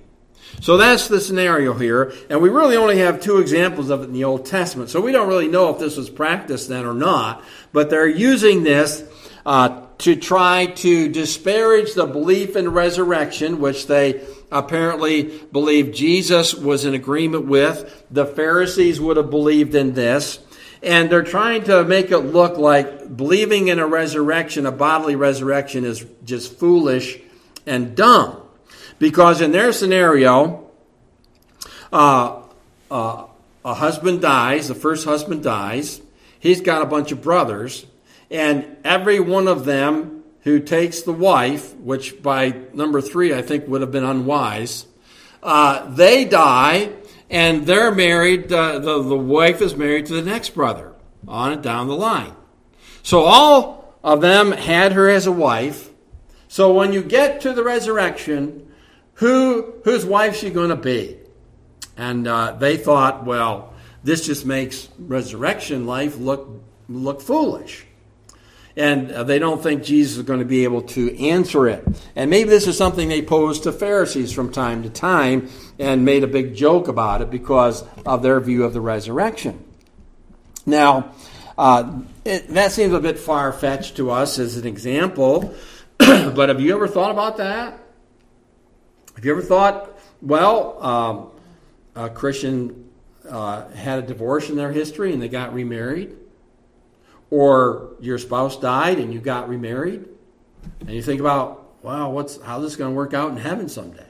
So 0.60 0.78
that's 0.78 1.08
the 1.08 1.22
scenario 1.22 1.74
here, 1.74 2.14
and 2.32 2.42
we 2.42 2.50
really 2.50 2.76
only 2.76 2.98
have 2.98 3.22
two 3.22 3.38
examples 3.38 3.92
of 3.92 4.02
it 4.02 4.06
in 4.06 4.14
the 4.14 4.24
Old 4.24 4.48
Testament, 4.48 4.90
so 4.90 5.02
we 5.02 5.12
don't 5.12 5.28
really 5.28 5.50
know 5.50 5.70
if 5.70 5.78
this 5.78 5.98
was 5.98 6.10
practiced 6.10 6.68
then 6.68 6.84
or 6.84 6.96
not, 6.96 7.44
but 7.72 7.92
they're 7.92 8.08
using 8.08 8.64
this 8.64 9.04
uh, 9.46 9.86
to 10.00 10.16
try 10.16 10.66
to 10.66 11.10
disparage 11.10 11.94
the 11.94 12.06
belief 12.06 12.56
in 12.56 12.70
resurrection, 12.70 13.60
which 13.60 13.88
they 13.88 14.26
apparently 14.54 15.24
believed 15.52 15.96
Jesus 15.96 16.54
was 16.54 16.86
in 16.86 16.94
agreement 16.94 17.46
with. 17.48 18.06
The 18.12 18.26
Pharisees 18.26 19.02
would 19.02 19.18
have 19.18 19.30
believed 19.30 19.76
in 19.76 19.94
this. 19.94 20.40
And 20.82 21.10
they're 21.10 21.24
trying 21.24 21.64
to 21.66 21.84
make 21.86 22.12
it 22.12 22.20
look 22.20 22.58
like 22.58 23.16
believing 23.16 23.70
in 23.70 23.80
a 23.80 23.88
resurrection, 23.88 24.66
a 24.66 24.72
bodily 24.72 25.16
resurrection, 25.16 25.86
is 25.86 26.06
just 26.24 26.60
foolish 26.60 27.20
and 27.66 27.96
dumb. 27.96 28.42
Because 29.00 29.42
in 29.42 29.52
their 29.52 29.74
scenario, 29.74 30.70
uh, 31.92 32.42
uh, 32.92 33.26
a 33.66 33.74
husband 33.74 34.22
dies, 34.22 34.68
the 34.68 34.76
first 34.76 35.06
husband 35.06 35.42
dies, 35.42 36.02
he's 36.40 36.62
got 36.62 36.82
a 36.82 36.86
bunch 36.86 37.12
of 37.12 37.22
brothers, 37.22 37.86
and 38.30 38.78
every 38.84 39.20
one 39.20 39.48
of 39.48 39.66
them 39.66 40.13
who 40.44 40.60
takes 40.60 41.02
the 41.02 41.14
wife, 41.14 41.76
which 41.76 42.22
by 42.22 42.56
number 42.74 43.02
three 43.02 43.34
I 43.34 43.42
think 43.42 43.68
would 43.68 43.82
have 43.82 43.92
been 43.92 44.04
unwise, 44.04 44.86
uh, 45.42 45.90
they 45.90 46.26
die 46.26 46.92
and 47.30 47.66
they're 47.66 47.94
married, 47.94 48.52
uh, 48.52 48.80
the, 48.80 49.02
the 49.02 49.18
wife 49.18 49.62
is 49.62 49.76
married 49.76 50.06
to 50.08 50.14
the 50.14 50.22
next 50.22 50.52
brother. 50.52 50.94
on 51.28 51.54
and 51.54 51.64
down 51.64 51.88
the 51.88 51.96
line. 51.96 52.34
So 53.02 53.22
all 53.22 53.96
of 54.04 54.22
them 54.22 54.52
had 54.52 54.94
her 54.94 55.10
as 55.10 55.28
a 55.28 55.32
wife. 55.32 55.90
So 56.48 56.74
when 56.74 56.94
you 56.94 57.02
get 57.02 57.42
to 57.42 57.54
the 57.54 57.64
resurrection, 57.64 58.72
who 59.16 59.74
whose 59.84 60.06
wife 60.06 60.36
she 60.36 60.50
going 60.50 60.70
to 60.70 60.76
be? 60.76 61.18
And 61.98 62.28
uh, 62.28 62.54
they 62.54 62.78
thought, 62.78 63.26
well, 63.26 63.74
this 64.04 64.26
just 64.26 64.46
makes 64.46 64.90
resurrection 64.98 65.86
life 65.86 66.18
look 66.18 66.50
look 66.90 67.22
foolish. 67.22 67.86
And 68.76 69.12
uh, 69.12 69.24
they 69.24 69.38
don't 69.38 69.62
think 69.62 69.84
Jesus 69.84 70.18
is 70.18 70.24
going 70.24 70.40
to 70.40 70.46
be 70.46 70.64
able 70.64 70.82
to 70.82 71.16
answer 71.20 71.68
it. 71.68 71.86
And 72.16 72.30
maybe 72.30 72.50
this 72.50 72.68
is 72.68 72.78
something 72.78 73.08
they 73.08 73.22
posed 73.22 73.64
to 73.64 73.72
Pharisees 73.72 74.32
from 74.32 74.52
time 74.52 74.82
to 74.84 74.90
time 74.90 75.50
and 75.78 76.04
made 76.04 76.24
a 76.24 76.28
big 76.28 76.56
joke 76.56 76.88
about 76.88 77.22
it 77.22 77.30
because 77.30 77.84
of 78.06 78.24
their 78.24 78.40
view 78.40 78.64
of 78.64 78.74
the 78.74 78.82
resurrection. 78.82 79.64
Now, 80.66 81.14
uh, 81.58 82.00
it, 82.26 82.48
that 82.50 82.72
seems 82.72 82.94
a 82.94 83.00
bit 83.00 83.20
far 83.20 83.54
fetched 83.54 83.98
to 83.98 84.10
us 84.10 84.40
as 84.40 84.58
an 84.58 84.66
example, 84.66 85.54
but 85.98 86.50
have 86.50 86.60
you 86.60 86.74
ever 86.74 86.88
thought 86.88 87.12
about 87.12 87.38
that? 87.38 87.80
Have 89.16 89.24
you 89.24 89.32
ever 89.32 89.42
thought, 89.42 90.00
well, 90.22 90.84
um, 90.84 91.32
a 91.96 92.10
Christian 92.10 92.90
uh, 93.30 93.70
had 93.70 94.00
a 94.00 94.02
divorce 94.02 94.50
in 94.50 94.56
their 94.56 94.72
history 94.72 95.14
and 95.14 95.22
they 95.22 95.30
got 95.30 95.54
remarried? 95.54 96.16
Or 97.34 97.96
your 98.00 98.20
spouse 98.20 98.58
died 98.58 99.00
and 99.00 99.12
you 99.12 99.20
got 99.20 99.50
remarried? 99.50 100.06
And 100.82 100.92
you 100.92 101.02
think 101.02 101.20
about, 101.20 101.84
wow, 101.84 102.12
what's 102.12 102.40
how's 102.40 102.62
this 102.62 102.76
going 102.76 102.92
to 102.92 102.96
work 102.96 103.16
out 103.16 103.32
in 103.32 103.38
heaven 103.38 103.68
someday? 103.70 104.06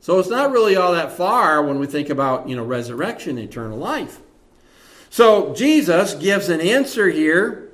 So 0.00 0.18
it's 0.18 0.28
not 0.28 0.50
really 0.50 0.74
all 0.74 0.90
that 0.90 1.12
far 1.12 1.62
when 1.64 1.78
we 1.78 1.86
think 1.86 2.10
about, 2.10 2.48
you 2.48 2.56
know, 2.56 2.64
resurrection, 2.64 3.38
eternal 3.38 3.78
life. 3.78 4.18
So 5.08 5.54
Jesus 5.54 6.14
gives 6.14 6.48
an 6.48 6.60
answer 6.60 7.08
here, 7.08 7.70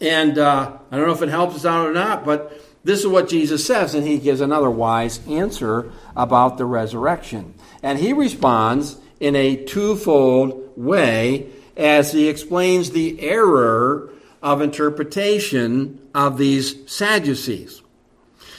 and 0.00 0.38
uh, 0.38 0.78
I 0.88 0.96
don't 0.96 1.08
know 1.08 1.14
if 1.14 1.22
it 1.22 1.28
helps 1.28 1.56
us 1.56 1.64
out 1.64 1.88
or 1.88 1.92
not, 1.92 2.24
but 2.24 2.62
this 2.84 3.00
is 3.00 3.08
what 3.08 3.28
Jesus 3.28 3.66
says, 3.66 3.96
and 3.96 4.06
he 4.06 4.18
gives 4.18 4.40
another 4.40 4.70
wise 4.70 5.18
answer 5.26 5.90
about 6.14 6.56
the 6.56 6.66
resurrection. 6.66 7.54
And 7.82 7.98
he 7.98 8.12
responds 8.12 8.98
in 9.18 9.34
a 9.34 9.56
twofold 9.56 10.72
way 10.76 11.50
as 11.76 12.12
he 12.12 12.28
explains 12.28 12.90
the 12.90 13.20
error 13.20 14.10
of 14.42 14.60
interpretation 14.60 16.00
of 16.14 16.38
these 16.38 16.90
Sadducees. 16.90 17.82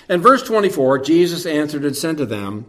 In 0.10 0.22
verse 0.22 0.44
24, 0.44 1.00
Jesus 1.00 1.46
answered 1.46 1.86
and 1.86 1.96
said 1.96 2.18
to 2.18 2.26
them, 2.26 2.66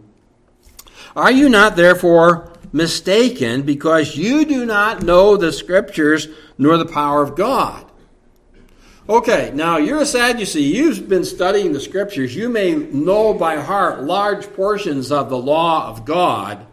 Are 1.15 1.31
you 1.31 1.49
not 1.49 1.75
therefore 1.75 2.55
mistaken 2.75 3.61
because 3.61 4.17
you 4.17 4.43
do 4.43 4.65
not 4.65 5.01
know 5.01 5.37
the 5.37 5.53
scriptures 5.53 6.27
nor 6.57 6.77
the 6.77 6.85
power 6.85 7.23
of 7.23 7.35
God. 7.35 7.89
Okay, 9.07 9.51
now 9.53 9.77
you're 9.77 10.01
a 10.01 10.05
Sadducee. 10.05 10.63
You've 10.63 11.07
been 11.07 11.23
studying 11.23 11.71
the 11.71 11.79
scriptures. 11.79 12.35
You 12.35 12.49
may 12.49 12.73
know 12.75 13.33
by 13.33 13.57
heart 13.57 14.03
large 14.03 14.51
portions 14.53 15.09
of 15.09 15.29
the 15.29 15.37
law 15.37 15.87
of 15.87 16.03
God. 16.03 16.67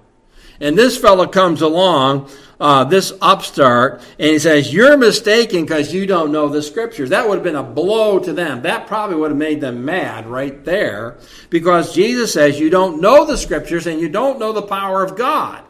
And 0.63 0.79
this 0.79 0.97
fellow 0.97 1.27
comes 1.27 1.61
along, 1.61 2.31
uh, 2.61 2.85
this 2.85 3.13
upstart, 3.21 4.01
and 4.17 4.31
he 4.31 4.39
says, 4.39 4.73
You're 4.73 4.97
mistaken 4.97 5.63
because 5.63 5.93
you 5.93 6.07
don't 6.07 6.31
know 6.31 6.49
the 6.49 6.63
scriptures. 6.63 7.11
That 7.11 7.29
would 7.29 7.35
have 7.35 7.43
been 7.43 7.57
a 7.57 7.65
blow 7.65 8.21
to 8.21 8.33
them. 8.33 8.63
That 8.63 8.87
probably 8.87 9.17
would 9.17 9.33
have 9.33 9.39
made 9.39 9.61
them 9.61 9.85
mad 9.85 10.29
right 10.29 10.65
there 10.65 11.19
because 11.51 11.93
Jesus 11.93 12.33
says, 12.33 12.61
You 12.61 12.71
don't 12.71 13.01
know 13.01 13.27
the 13.27 13.37
scriptures 13.37 13.89
and 13.89 14.01
you 14.01 14.09
don't 14.09 14.39
know 14.39 14.53
the 14.53 14.63
power 14.63 15.03
of 15.03 15.17
God. 15.17 15.65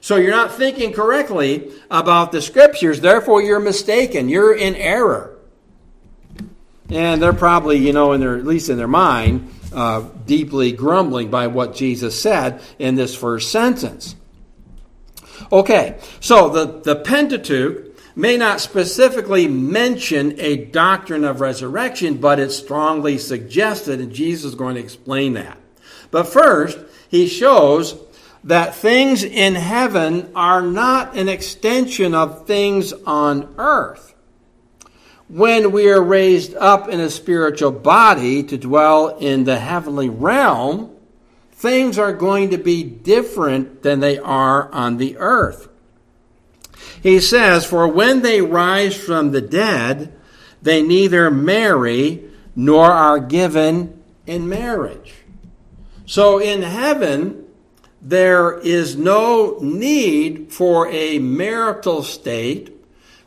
So 0.00 0.16
you're 0.16 0.32
not 0.32 0.52
thinking 0.52 0.92
correctly 0.92 1.70
about 1.88 2.32
the 2.32 2.42
scriptures, 2.42 3.00
therefore 3.00 3.40
you're 3.40 3.60
mistaken. 3.60 4.28
You're 4.28 4.54
in 4.54 4.74
error. 4.74 5.38
And 6.90 7.22
they're 7.22 7.32
probably, 7.32 7.78
you 7.78 7.92
know, 7.92 8.12
in 8.12 8.20
their 8.20 8.36
at 8.36 8.44
least 8.44 8.68
in 8.68 8.78
their 8.78 8.88
mind, 8.88 9.52
uh, 9.72 10.08
deeply 10.26 10.72
grumbling 10.72 11.30
by 11.30 11.46
what 11.46 11.74
Jesus 11.74 12.20
said 12.20 12.60
in 12.78 12.94
this 12.94 13.14
first 13.14 13.50
sentence. 13.50 14.16
Okay, 15.52 15.98
so 16.20 16.48
the, 16.48 16.80
the 16.80 16.96
Pentateuch 16.96 17.86
may 18.16 18.36
not 18.36 18.60
specifically 18.60 19.46
mention 19.46 20.34
a 20.40 20.56
doctrine 20.56 21.24
of 21.24 21.40
resurrection, 21.40 22.16
but 22.16 22.40
it's 22.40 22.56
strongly 22.56 23.18
suggested, 23.18 24.00
and 24.00 24.12
Jesus 24.12 24.46
is 24.46 24.54
going 24.54 24.74
to 24.74 24.80
explain 24.80 25.34
that. 25.34 25.58
But 26.10 26.24
first, 26.24 26.78
he 27.10 27.26
shows 27.26 27.98
that 28.44 28.74
things 28.74 29.22
in 29.22 29.54
heaven 29.54 30.30
are 30.34 30.62
not 30.62 31.16
an 31.16 31.28
extension 31.28 32.14
of 32.14 32.46
things 32.46 32.92
on 33.04 33.54
earth. 33.58 34.14
When 35.28 35.72
we 35.72 35.90
are 35.90 36.02
raised 36.02 36.54
up 36.54 36.88
in 36.88 37.00
a 37.00 37.10
spiritual 37.10 37.72
body 37.72 38.44
to 38.44 38.56
dwell 38.56 39.16
in 39.18 39.44
the 39.44 39.58
heavenly 39.58 40.08
realm, 40.08 40.94
things 41.52 41.98
are 41.98 42.12
going 42.12 42.50
to 42.50 42.58
be 42.58 42.84
different 42.84 43.82
than 43.82 44.00
they 44.00 44.18
are 44.18 44.72
on 44.72 44.98
the 44.98 45.16
earth. 45.16 45.68
He 47.02 47.20
says, 47.20 47.64
For 47.64 47.88
when 47.88 48.22
they 48.22 48.40
rise 48.40 48.96
from 48.96 49.32
the 49.32 49.40
dead, 49.40 50.12
they 50.62 50.82
neither 50.82 51.30
marry 51.30 52.24
nor 52.54 52.86
are 52.86 53.18
given 53.18 54.02
in 54.26 54.48
marriage. 54.48 55.14
So 56.06 56.38
in 56.38 56.62
heaven, 56.62 57.44
there 58.00 58.58
is 58.60 58.96
no 58.96 59.58
need 59.60 60.52
for 60.52 60.88
a 60.88 61.18
marital 61.18 62.02
state. 62.02 62.75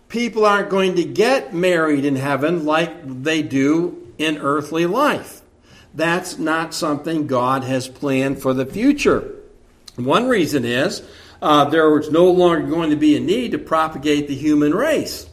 People 0.10 0.46
aren't 0.46 0.70
going 0.70 0.96
to 0.96 1.04
get 1.06 1.54
married 1.54 2.04
in 2.04 2.16
heaven 2.16 2.66
like 2.66 3.24
they 3.24 3.44
do 3.44 4.12
in 4.18 4.40
earthly 4.40 4.88
life. 4.88 5.42
That's 5.94 6.40
not 6.40 6.74
something 6.74 7.28
God 7.28 7.64
has 7.64 7.88
planned 7.88 8.42
for 8.42 8.54
the 8.54 8.66
future. 8.66 9.36
One 9.96 10.28
reason 10.28 10.66
is 10.66 11.04
uh, 11.42 11.66
there 11.66 11.98
is 12.00 12.12
no 12.12 12.32
longer 12.32 12.68
going 12.68 12.90
to 12.90 12.96
be 12.96 13.16
a 13.16 13.20
need 13.20 13.52
to 13.52 13.60
propagate 13.60 14.28
the 14.28 14.36
human 14.36 14.74
race. 14.74 15.29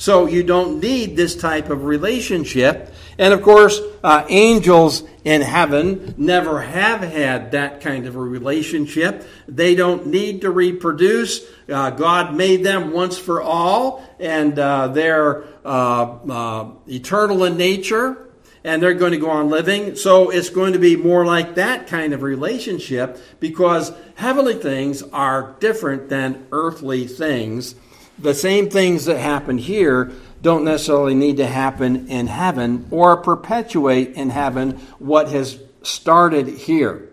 So 0.00 0.24
you 0.24 0.42
don't 0.42 0.80
need 0.80 1.14
this 1.14 1.36
type 1.36 1.68
of 1.68 1.84
relationship. 1.84 2.90
And 3.18 3.34
of 3.34 3.42
course, 3.42 3.78
uh, 4.02 4.24
angels 4.30 5.02
in 5.24 5.42
heaven 5.42 6.14
never 6.16 6.62
have 6.62 7.02
had 7.02 7.50
that 7.50 7.82
kind 7.82 8.06
of 8.06 8.16
a 8.16 8.18
relationship. 8.18 9.28
They 9.46 9.74
don't 9.74 10.06
need 10.06 10.40
to 10.40 10.50
reproduce. 10.50 11.42
Uh, 11.68 11.90
God 11.90 12.34
made 12.34 12.64
them 12.64 12.92
once 12.92 13.18
for 13.18 13.42
all, 13.42 14.02
and 14.18 14.58
uh, 14.58 14.88
they're 14.88 15.44
uh, 15.66 16.04
uh, 16.30 16.70
eternal 16.88 17.44
in 17.44 17.58
nature 17.58 18.26
and 18.64 18.82
they're 18.82 18.94
going 18.94 19.12
to 19.12 19.18
go 19.18 19.30
on 19.30 19.50
living. 19.50 19.96
So 19.96 20.30
it's 20.30 20.48
going 20.48 20.72
to 20.72 20.78
be 20.78 20.96
more 20.96 21.26
like 21.26 21.56
that 21.56 21.86
kind 21.88 22.14
of 22.14 22.22
relationship 22.22 23.18
because 23.38 23.92
heavenly 24.14 24.54
things 24.54 25.02
are 25.02 25.56
different 25.60 26.08
than 26.08 26.46
earthly 26.52 27.06
things 27.06 27.74
the 28.20 28.34
same 28.34 28.70
things 28.70 29.06
that 29.06 29.18
happen 29.18 29.58
here 29.58 30.12
don't 30.42 30.64
necessarily 30.64 31.14
need 31.14 31.36
to 31.38 31.46
happen 31.46 32.08
in 32.08 32.26
heaven 32.26 32.86
or 32.90 33.16
perpetuate 33.16 34.14
in 34.14 34.30
heaven 34.30 34.72
what 34.98 35.28
has 35.28 35.58
started 35.82 36.48
here. 36.48 37.10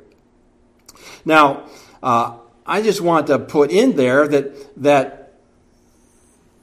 Now, 1.25 1.67
uh, 2.01 2.37
I 2.65 2.81
just 2.81 3.01
want 3.01 3.27
to 3.27 3.39
put 3.39 3.71
in 3.71 3.95
there 3.95 4.27
that 4.27 4.83
that 4.83 5.33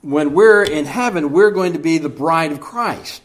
when 0.02 0.34
we're 0.34 0.62
in 0.62 0.84
heaven, 0.84 1.32
we're 1.32 1.50
going 1.50 1.72
to 1.72 1.78
be 1.78 1.98
the 1.98 2.10
bride 2.10 2.52
of 2.52 2.60
Christ. 2.60 3.22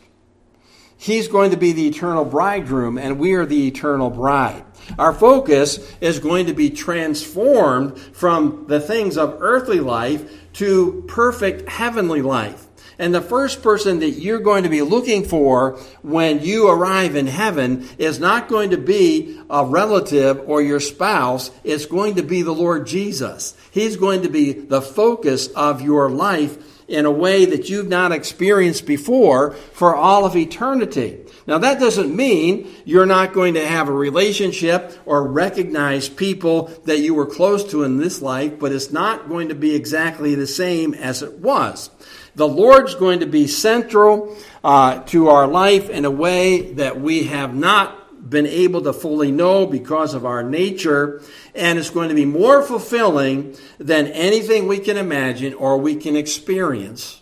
He's 1.02 1.30
going 1.30 1.52
to 1.52 1.58
be 1.58 1.72
the 1.72 1.88
eternal 1.88 2.26
bridegroom, 2.26 2.98
and 2.98 3.20
we 3.20 3.34
are 3.36 3.46
the 3.46 3.68
eternal 3.68 4.10
bride. 4.10 4.66
Our 4.98 5.14
focus 5.14 5.80
is 6.02 6.20
going 6.20 6.48
to 6.48 6.54
be 6.54 6.72
transformed 6.72 7.98
from 7.98 8.66
the 8.68 8.82
things 8.82 9.18
of 9.18 9.38
earthly 9.40 9.80
life 9.80 10.30
to 10.56 11.06
perfect 11.08 11.70
heavenly 11.70 12.22
life. 12.22 12.68
And 12.98 13.16
the 13.16 13.22
first 13.22 13.64
person 13.64 14.00
that 14.00 14.10
you're 14.10 14.42
going 14.42 14.64
to 14.64 14.70
be 14.70 14.82
looking 14.82 15.24
for 15.24 15.80
when 16.02 16.44
you 16.44 16.68
arrive 16.68 17.16
in 17.16 17.28
heaven 17.28 17.88
is 17.98 18.20
not 18.20 18.50
going 18.50 18.72
to 18.72 18.78
be 18.78 19.40
a 19.50 19.64
relative 19.64 20.50
or 20.50 20.62
your 20.62 20.82
spouse. 20.82 21.50
It's 21.64 21.86
going 21.86 22.16
to 22.16 22.24
be 22.24 22.42
the 22.42 22.52
Lord 22.52 22.86
Jesus. 22.88 23.56
He's 23.72 23.96
going 23.96 24.24
to 24.24 24.30
be 24.30 24.52
the 24.52 24.82
focus 24.82 25.48
of 25.48 25.82
your 25.82 26.10
life 26.10 26.79
in 26.90 27.06
a 27.06 27.12
way 27.12 27.46
that 27.46 27.70
you've 27.70 27.88
not 27.88 28.12
experienced 28.12 28.86
before 28.86 29.52
for 29.74 29.96
all 29.96 30.26
of 30.26 30.36
eternity. 30.36 31.20
Now, 31.48 31.58
that 31.60 31.80
doesn't 31.80 32.16
mean 32.16 32.70
you're 32.86 33.06
not 33.06 33.34
going 33.34 33.54
to 33.54 33.66
have 33.66 33.88
a 33.88 33.94
relationship 33.94 35.00
or 35.06 35.26
recognize 35.26 36.10
people 36.10 36.66
that 36.86 37.00
you 37.00 37.14
were 37.14 37.26
close 37.26 37.64
to 37.72 37.84
in 37.84 37.98
this 37.98 38.22
life, 38.22 38.60
but 38.60 38.72
it's 38.72 38.92
not 38.92 39.30
going 39.30 39.50
to 39.50 39.56
be 39.56 39.74
exactly 39.74 40.36
the 40.36 40.48
same 40.48 40.94
as 40.94 41.24
it 41.24 41.40
was. 41.40 41.90
The 42.36 42.48
Lord's 42.48 42.96
going 42.96 43.22
to 43.22 43.26
be 43.26 43.48
central 43.48 44.38
uh, 44.64 45.00
to 45.06 45.30
our 45.30 45.48
life 45.48 45.90
in 45.90 46.06
a 46.06 46.12
way 46.12 46.74
that 46.74 47.00
we 47.00 47.24
have 47.24 47.56
not 47.56 47.70
not 47.70 48.30
been 48.30 48.48
able 48.48 48.82
to 48.82 48.94
fully 48.94 49.32
know 49.32 49.66
because 49.66 50.14
of 50.14 50.26
our 50.26 50.44
nature, 50.44 51.22
and 51.60 51.78
it's 51.78 51.90
going 51.90 52.10
to 52.10 52.16
be 52.16 52.26
more 52.26 52.64
fulfilling 52.64 53.56
than 53.78 54.08
anything 54.08 54.68
we 54.68 54.80
can 54.80 54.98
imagine 54.98 55.54
or 55.54 55.78
we 55.78 55.96
can 55.96 56.16
experience. 56.16 57.22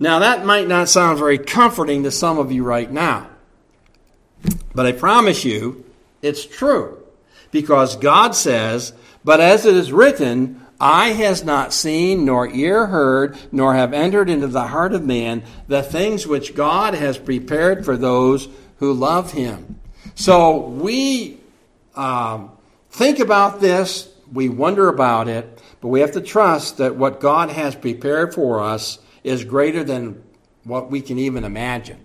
Now, 0.00 0.18
that 0.18 0.44
might 0.44 0.68
not 0.68 0.88
sound 0.88 1.18
very 1.18 1.38
comforting 1.38 2.02
to 2.02 2.10
some 2.10 2.38
of 2.38 2.52
you 2.52 2.64
right 2.64 2.90
now, 2.90 3.28
but 4.74 4.86
I 4.86 4.92
promise 4.92 5.44
you 5.44 5.84
it's 6.22 6.44
true 6.44 7.02
because 7.50 7.96
God 7.96 8.34
says, 8.34 8.92
But 9.24 9.40
as 9.40 9.64
it 9.64 9.74
is 9.74 9.92
written, 9.92 10.60
Eye 10.80 11.08
has 11.08 11.42
not 11.42 11.72
seen, 11.72 12.24
nor 12.24 12.48
ear 12.48 12.86
heard, 12.86 13.36
nor 13.50 13.74
have 13.74 13.92
entered 13.92 14.30
into 14.30 14.46
the 14.46 14.68
heart 14.68 14.92
of 14.92 15.04
man 15.04 15.42
the 15.66 15.82
things 15.82 16.26
which 16.26 16.54
God 16.54 16.94
has 16.94 17.18
prepared 17.18 17.84
for 17.84 17.96
those 17.96 18.48
who 18.78 18.92
love 18.92 19.32
him. 19.32 19.80
So 20.14 20.58
we 20.58 21.38
um, 21.98 22.52
think 22.90 23.18
about 23.18 23.60
this, 23.60 24.08
we 24.32 24.48
wonder 24.48 24.88
about 24.88 25.28
it, 25.28 25.60
but 25.80 25.88
we 25.88 26.00
have 26.00 26.12
to 26.12 26.20
trust 26.20 26.78
that 26.78 26.96
what 26.96 27.20
God 27.20 27.50
has 27.50 27.74
prepared 27.74 28.32
for 28.32 28.62
us 28.62 28.98
is 29.24 29.44
greater 29.44 29.82
than 29.82 30.22
what 30.64 30.90
we 30.90 31.00
can 31.00 31.18
even 31.18 31.44
imagine. 31.44 32.04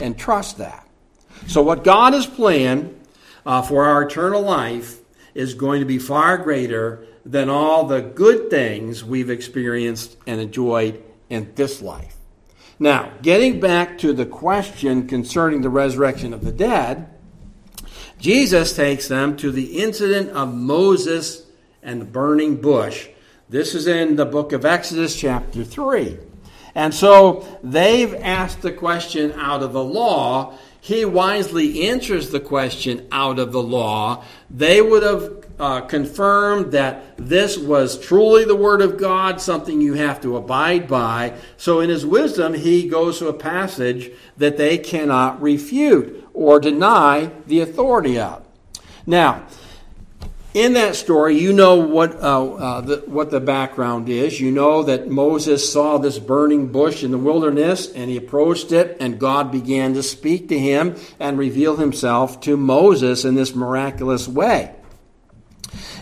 And 0.00 0.18
trust 0.18 0.58
that. 0.58 0.86
So, 1.46 1.62
what 1.62 1.84
God 1.84 2.14
has 2.14 2.26
planned 2.26 3.00
uh, 3.46 3.62
for 3.62 3.84
our 3.84 4.02
eternal 4.02 4.42
life 4.42 4.98
is 5.34 5.54
going 5.54 5.80
to 5.80 5.86
be 5.86 5.98
far 5.98 6.36
greater 6.38 7.06
than 7.24 7.48
all 7.48 7.84
the 7.84 8.00
good 8.00 8.50
things 8.50 9.04
we've 9.04 9.30
experienced 9.30 10.16
and 10.26 10.40
enjoyed 10.40 11.02
in 11.28 11.52
this 11.54 11.80
life. 11.80 12.16
Now, 12.78 13.12
getting 13.22 13.60
back 13.60 13.98
to 13.98 14.12
the 14.12 14.26
question 14.26 15.06
concerning 15.06 15.62
the 15.62 15.68
resurrection 15.68 16.32
of 16.32 16.44
the 16.44 16.52
dead, 16.52 17.08
Jesus 18.18 18.74
takes 18.74 19.06
them 19.08 19.36
to 19.36 19.52
the 19.52 19.80
incident 19.80 20.30
of 20.30 20.52
Moses 20.52 21.46
and 21.82 22.00
the 22.00 22.06
burning 22.06 22.56
bush. 22.56 23.08
This 23.48 23.74
is 23.74 23.86
in 23.86 24.16
the 24.16 24.26
book 24.26 24.52
of 24.52 24.64
Exodus, 24.64 25.16
chapter 25.16 25.64
3. 25.64 26.18
And 26.74 26.92
so 26.92 27.46
they've 27.62 28.14
asked 28.14 28.62
the 28.62 28.72
question 28.72 29.32
out 29.32 29.62
of 29.62 29.72
the 29.72 29.82
law. 29.82 30.58
He 30.80 31.04
wisely 31.04 31.88
answers 31.88 32.30
the 32.30 32.40
question 32.40 33.06
out 33.10 33.38
of 33.38 33.52
the 33.52 33.62
law. 33.62 34.24
They 34.50 34.82
would 34.82 35.02
have 35.02 35.44
uh, 35.58 35.80
confirmed 35.82 36.72
that 36.72 37.16
this 37.16 37.58
was 37.58 37.98
truly 37.98 38.44
the 38.44 38.54
Word 38.54 38.80
of 38.80 38.96
God, 38.96 39.40
something 39.40 39.80
you 39.80 39.94
have 39.94 40.20
to 40.20 40.36
abide 40.36 40.86
by. 40.86 41.34
So, 41.56 41.80
in 41.80 41.90
his 41.90 42.06
wisdom, 42.06 42.54
he 42.54 42.88
goes 42.88 43.18
to 43.18 43.28
a 43.28 43.32
passage 43.32 44.12
that 44.36 44.56
they 44.56 44.78
cannot 44.78 45.42
refute 45.42 46.27
or 46.38 46.60
deny 46.60 47.28
the 47.48 47.60
authority 47.60 48.16
of. 48.16 48.46
Now, 49.06 49.44
in 50.54 50.74
that 50.74 50.94
story, 50.94 51.36
you 51.36 51.52
know 51.52 51.76
what, 51.76 52.14
uh, 52.22 52.54
uh, 52.54 52.80
the, 52.80 52.96
what 53.06 53.32
the 53.32 53.40
background 53.40 54.08
is. 54.08 54.40
You 54.40 54.52
know 54.52 54.84
that 54.84 55.08
Moses 55.08 55.70
saw 55.70 55.98
this 55.98 56.20
burning 56.20 56.68
bush 56.68 57.02
in 57.02 57.10
the 57.10 57.18
wilderness 57.18 57.92
and 57.92 58.08
he 58.08 58.16
approached 58.16 58.70
it, 58.70 58.96
and 59.00 59.18
God 59.18 59.50
began 59.50 59.94
to 59.94 60.02
speak 60.02 60.48
to 60.48 60.58
him 60.58 60.94
and 61.18 61.38
reveal 61.38 61.76
himself 61.76 62.40
to 62.42 62.56
Moses 62.56 63.24
in 63.24 63.34
this 63.34 63.54
miraculous 63.54 64.28
way. 64.28 64.74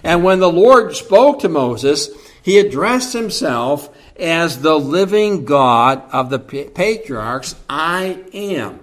And 0.05 0.23
when 0.23 0.41
the 0.41 0.53
Lord 0.53 0.95
spoke 0.95 1.41
to 1.41 1.49
Moses, 1.49 2.11
he 2.43 2.59
addressed 2.59 3.15
himself 3.15 3.89
as 4.19 4.61
the 4.61 4.79
living 4.79 5.47
God 5.47 6.03
of 6.13 6.29
the 6.29 6.39
patriarchs, 6.39 7.57
I 7.69 8.23
am. 8.35 8.81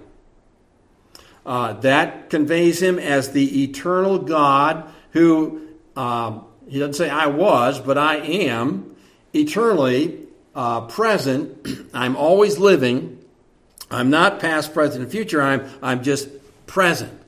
Uh, 1.46 1.74
that 1.74 2.30
conveys 2.30 2.80
him 2.80 2.98
as 2.98 3.32
the 3.32 3.64
eternal 3.64 4.18
God 4.18 4.90
who, 5.10 5.68
um, 5.94 6.44
he 6.68 6.78
doesn't 6.78 6.94
say 6.94 7.10
I 7.10 7.26
was, 7.26 7.78
but 7.80 7.98
I 7.98 8.16
am 8.16 8.96
eternally 9.34 10.20
uh, 10.54 10.82
present. 10.82 11.66
I'm 11.94 12.16
always 12.16 12.58
living. 12.58 13.18
I'm 13.90 14.10
not 14.10 14.40
past, 14.40 14.72
present, 14.72 15.02
and 15.02 15.12
future. 15.12 15.42
I'm, 15.42 15.68
I'm 15.82 16.02
just 16.02 16.28
present. 16.66 17.20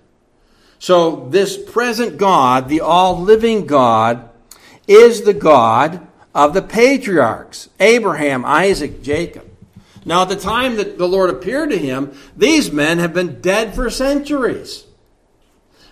So, 0.79 1.29
this 1.31 1.57
present 1.57 2.19
God, 2.19 2.69
the 2.69 2.81
all 2.81 3.21
living 3.21 3.67
God, 3.67 4.29
is 4.87 5.23
the 5.23 5.35
God 5.35 6.07
of 6.35 6.53
the 6.55 6.63
patriarchs 6.63 7.69
Abraham, 7.81 8.45
Isaac, 8.45 9.03
Jacob. 9.03 9.46
Now, 10.07 10.23
at 10.23 10.29
the 10.29 10.37
time 10.37 10.77
that 10.77 10.99
the 10.99 11.09
Lord 11.09 11.31
appeared 11.31 11.71
to 11.71 11.79
him, 11.79 12.17
these 12.37 12.71
men 12.71 12.99
have 12.99 13.13
been 13.13 13.41
dead 13.41 13.75
for 13.75 13.91
centuries. 13.91 14.85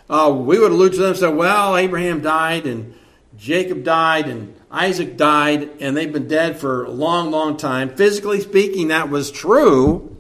Uh, 0.09 0.33
we 0.35 0.57
would 0.57 0.71
allude 0.71 0.93
to 0.93 0.99
them 0.99 1.11
and 1.11 1.19
say, 1.19 1.33
well, 1.33 1.77
Abraham 1.77 2.23
died 2.23 2.65
and 2.65 2.95
Jacob 3.37 3.83
died 3.83 4.29
and 4.29 4.55
Isaac 4.71 5.17
died, 5.17 5.69
and 5.81 5.97
they've 5.97 6.13
been 6.13 6.29
dead 6.29 6.59
for 6.61 6.85
a 6.85 6.91
long, 6.91 7.33
long 7.33 7.57
time. 7.57 7.97
Physically 7.97 8.41
speaking, 8.41 8.89
that 8.89 9.11
was 9.11 9.33
true, 9.33 10.17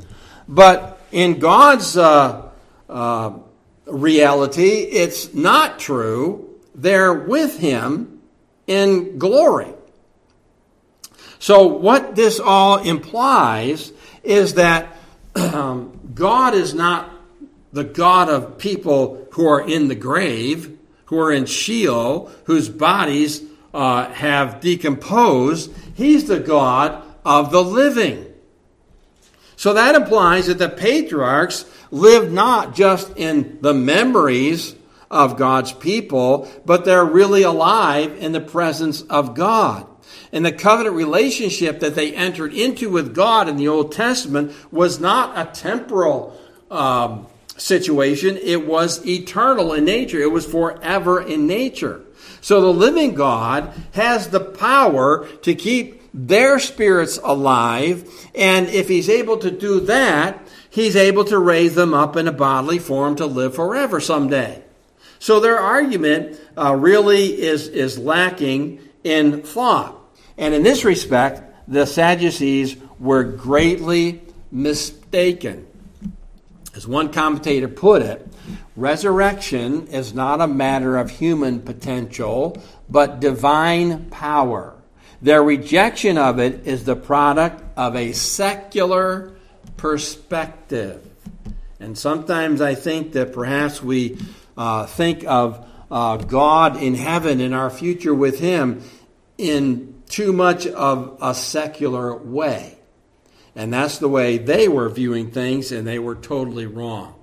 but 0.48 1.00
in 1.12 1.38
God's 1.38 1.96
uh, 1.96 2.50
uh, 2.88 3.32
reality, 3.86 4.70
it's 4.70 5.34
not 5.34 5.78
true. 5.78 6.58
They're 6.74 7.14
with 7.14 7.60
him 7.60 8.22
in 8.66 9.18
glory. 9.18 9.72
So, 11.44 11.66
what 11.66 12.16
this 12.16 12.40
all 12.40 12.78
implies 12.78 13.92
is 14.22 14.54
that 14.54 14.96
um, 15.36 16.00
God 16.14 16.54
is 16.54 16.72
not 16.72 17.10
the 17.70 17.84
God 17.84 18.30
of 18.30 18.56
people 18.56 19.28
who 19.32 19.46
are 19.46 19.60
in 19.60 19.88
the 19.88 19.94
grave, 19.94 20.78
who 21.04 21.18
are 21.18 21.30
in 21.30 21.44
Sheol, 21.44 22.32
whose 22.44 22.70
bodies 22.70 23.42
uh, 23.74 24.10
have 24.12 24.62
decomposed. 24.62 25.70
He's 25.94 26.28
the 26.28 26.40
God 26.40 27.02
of 27.26 27.52
the 27.52 27.62
living. 27.62 28.24
So 29.56 29.74
that 29.74 29.96
implies 29.96 30.46
that 30.46 30.56
the 30.56 30.70
patriarchs 30.70 31.66
live 31.90 32.32
not 32.32 32.74
just 32.74 33.14
in 33.18 33.58
the 33.60 33.74
memories 33.74 34.76
of 35.10 35.36
God's 35.36 35.74
people, 35.74 36.50
but 36.64 36.86
they're 36.86 37.04
really 37.04 37.42
alive 37.42 38.16
in 38.16 38.32
the 38.32 38.40
presence 38.40 39.02
of 39.02 39.34
God. 39.34 39.86
And 40.34 40.44
the 40.44 40.52
covenant 40.52 40.94
relationship 40.94 41.80
that 41.80 41.94
they 41.94 42.14
entered 42.14 42.52
into 42.52 42.90
with 42.90 43.14
God 43.14 43.48
in 43.48 43.56
the 43.56 43.68
Old 43.68 43.92
Testament 43.92 44.52
was 44.70 45.00
not 45.00 45.38
a 45.38 45.50
temporal 45.50 46.38
um, 46.70 47.26
situation, 47.56 48.36
it 48.36 48.66
was 48.66 49.06
eternal 49.06 49.72
in 49.72 49.86
nature, 49.86 50.20
it 50.20 50.30
was 50.30 50.44
forever 50.44 51.22
in 51.22 51.46
nature. 51.46 52.02
So 52.42 52.60
the 52.60 52.78
living 52.78 53.14
God 53.14 53.72
has 53.92 54.28
the 54.28 54.40
power 54.40 55.26
to 55.42 55.54
keep 55.54 56.02
their 56.12 56.58
spirits 56.58 57.18
alive, 57.22 58.06
and 58.34 58.68
if 58.68 58.88
He's 58.88 59.08
able 59.08 59.38
to 59.38 59.50
do 59.50 59.80
that, 59.80 60.44
he's 60.74 60.96
able 60.96 61.24
to 61.24 61.38
raise 61.38 61.76
them 61.76 61.94
up 61.94 62.16
in 62.16 62.26
a 62.26 62.32
bodily 62.32 62.80
form 62.80 63.14
to 63.14 63.26
live 63.26 63.54
forever 63.54 64.00
someday. 64.00 64.60
So 65.20 65.38
their 65.38 65.56
argument 65.56 66.40
uh, 66.58 66.74
really 66.74 67.40
is, 67.40 67.68
is 67.68 67.96
lacking 67.96 68.80
in 69.04 69.42
thought. 69.42 69.96
And 70.36 70.54
in 70.54 70.62
this 70.62 70.84
respect, 70.84 71.42
the 71.68 71.86
Sadducees 71.86 72.76
were 72.98 73.24
greatly 73.24 74.22
mistaken. 74.50 75.66
As 76.74 76.86
one 76.88 77.12
commentator 77.12 77.68
put 77.68 78.02
it, 78.02 78.26
resurrection 78.76 79.86
is 79.88 80.12
not 80.12 80.40
a 80.40 80.46
matter 80.46 80.96
of 80.96 81.10
human 81.10 81.60
potential, 81.60 82.62
but 82.88 83.20
divine 83.20 84.06
power. 84.10 84.74
Their 85.22 85.42
rejection 85.42 86.18
of 86.18 86.38
it 86.38 86.66
is 86.66 86.84
the 86.84 86.96
product 86.96 87.62
of 87.76 87.96
a 87.96 88.12
secular 88.12 89.32
perspective. 89.76 91.00
And 91.80 91.96
sometimes 91.96 92.60
I 92.60 92.74
think 92.74 93.12
that 93.12 93.32
perhaps 93.32 93.82
we 93.82 94.18
uh, 94.56 94.86
think 94.86 95.24
of 95.26 95.66
uh, 95.90 96.16
God 96.16 96.82
in 96.82 96.94
heaven 96.94 97.40
and 97.40 97.54
our 97.54 97.70
future 97.70 98.14
with 98.14 98.40
Him 98.40 98.82
in 99.38 99.93
too 100.14 100.32
much 100.32 100.64
of 100.64 101.18
a 101.20 101.34
secular 101.34 102.16
way. 102.16 102.78
And 103.56 103.72
that's 103.72 103.98
the 103.98 104.08
way 104.08 104.38
they 104.38 104.68
were 104.68 104.88
viewing 104.88 105.32
things, 105.32 105.72
and 105.72 105.84
they 105.84 105.98
were 105.98 106.14
totally 106.14 106.66
wrong. 106.66 107.16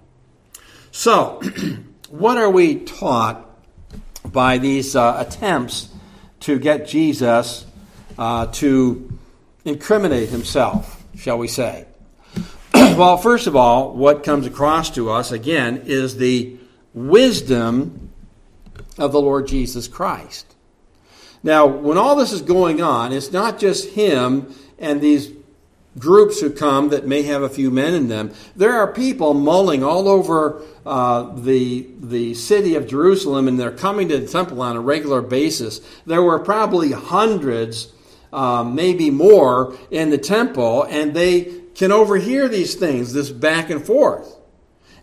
So, 0.91 1.41
what 2.09 2.35
are 2.35 2.49
we 2.49 2.75
taught 2.75 3.47
by 4.25 4.57
these 4.57 4.93
uh, 4.93 5.25
attempts 5.25 5.87
to 6.41 6.59
get 6.59 6.85
Jesus 6.85 7.65
uh, 8.17 8.47
to 8.47 9.17
incriminate 9.63 10.27
himself, 10.27 11.01
shall 11.15 11.37
we 11.37 11.47
say? 11.47 11.85
well, 12.73 13.15
first 13.15 13.47
of 13.47 13.55
all, 13.55 13.95
what 13.95 14.25
comes 14.25 14.45
across 14.45 14.89
to 14.91 15.09
us, 15.09 15.31
again, 15.31 15.83
is 15.85 16.17
the 16.17 16.57
wisdom 16.93 18.09
of 18.97 19.13
the 19.13 19.21
Lord 19.21 19.47
Jesus 19.47 19.87
Christ. 19.87 20.50
Now, 21.43 21.65
when 21.65 21.97
all 21.97 22.15
this 22.15 22.31
is 22.31 22.41
going 22.41 22.81
on, 22.81 23.11
it's 23.11 23.31
not 23.31 23.59
just 23.59 23.89
him 23.89 24.53
and 24.77 25.01
these 25.01 25.31
groups 25.97 26.39
who 26.39 26.49
come 26.49 26.89
that 26.89 27.05
may 27.05 27.23
have 27.23 27.41
a 27.41 27.49
few 27.49 27.69
men 27.69 27.93
in 27.93 28.07
them. 28.07 28.31
There 28.55 28.73
are 28.73 28.91
people 28.91 29.33
mulling 29.33 29.83
all 29.83 30.07
over 30.07 30.61
uh, 30.85 31.35
the, 31.35 31.87
the 31.99 32.33
city 32.33 32.75
of 32.75 32.87
Jerusalem, 32.87 33.47
and 33.47 33.59
they're 33.59 33.71
coming 33.71 34.07
to 34.09 34.17
the 34.17 34.27
temple 34.27 34.61
on 34.61 34.77
a 34.77 34.81
regular 34.81 35.21
basis. 35.21 35.81
There 36.05 36.21
were 36.21 36.39
probably 36.39 36.91
hundreds, 36.91 37.91
uh, 38.31 38.63
maybe 38.63 39.09
more, 39.09 39.75
in 39.89 40.11
the 40.11 40.17
temple, 40.17 40.83
and 40.83 41.13
they 41.13 41.61
can 41.75 41.91
overhear 41.91 42.47
these 42.47 42.75
things, 42.75 43.11
this 43.11 43.29
back 43.29 43.69
and 43.69 43.85
forth. 43.85 44.37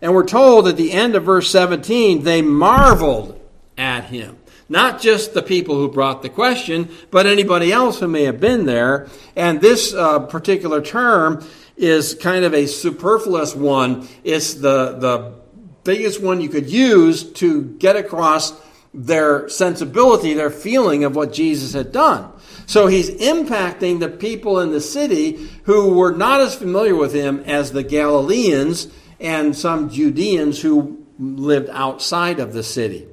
And 0.00 0.14
we're 0.14 0.24
told 0.24 0.68
at 0.68 0.76
the 0.76 0.92
end 0.92 1.16
of 1.16 1.24
verse 1.24 1.50
17, 1.50 2.22
they 2.22 2.40
marveled 2.40 3.38
at 3.76 4.04
him. 4.04 4.37
Not 4.68 5.00
just 5.00 5.32
the 5.32 5.42
people 5.42 5.76
who 5.76 5.90
brought 5.90 6.22
the 6.22 6.28
question, 6.28 6.90
but 7.10 7.26
anybody 7.26 7.72
else 7.72 8.00
who 8.00 8.08
may 8.08 8.24
have 8.24 8.40
been 8.40 8.66
there. 8.66 9.08
And 9.34 9.60
this 9.60 9.94
uh, 9.94 10.20
particular 10.20 10.82
term 10.82 11.44
is 11.76 12.14
kind 12.14 12.44
of 12.44 12.52
a 12.52 12.66
superfluous 12.66 13.54
one. 13.54 14.06
It's 14.24 14.54
the, 14.54 14.92
the 14.98 15.34
biggest 15.84 16.20
one 16.20 16.40
you 16.40 16.50
could 16.50 16.68
use 16.68 17.32
to 17.34 17.62
get 17.62 17.96
across 17.96 18.52
their 18.92 19.48
sensibility, 19.48 20.34
their 20.34 20.50
feeling 20.50 21.04
of 21.04 21.16
what 21.16 21.32
Jesus 21.32 21.72
had 21.72 21.92
done. 21.92 22.30
So 22.66 22.88
he's 22.88 23.08
impacting 23.08 24.00
the 24.00 24.10
people 24.10 24.60
in 24.60 24.72
the 24.72 24.80
city 24.80 25.48
who 25.64 25.94
were 25.94 26.12
not 26.12 26.40
as 26.40 26.54
familiar 26.54 26.94
with 26.94 27.14
him 27.14 27.40
as 27.46 27.72
the 27.72 27.82
Galileans 27.82 28.88
and 29.20 29.56
some 29.56 29.88
Judeans 29.88 30.60
who 30.60 31.06
lived 31.18 31.70
outside 31.70 32.38
of 32.38 32.52
the 32.52 32.62
city. 32.62 33.06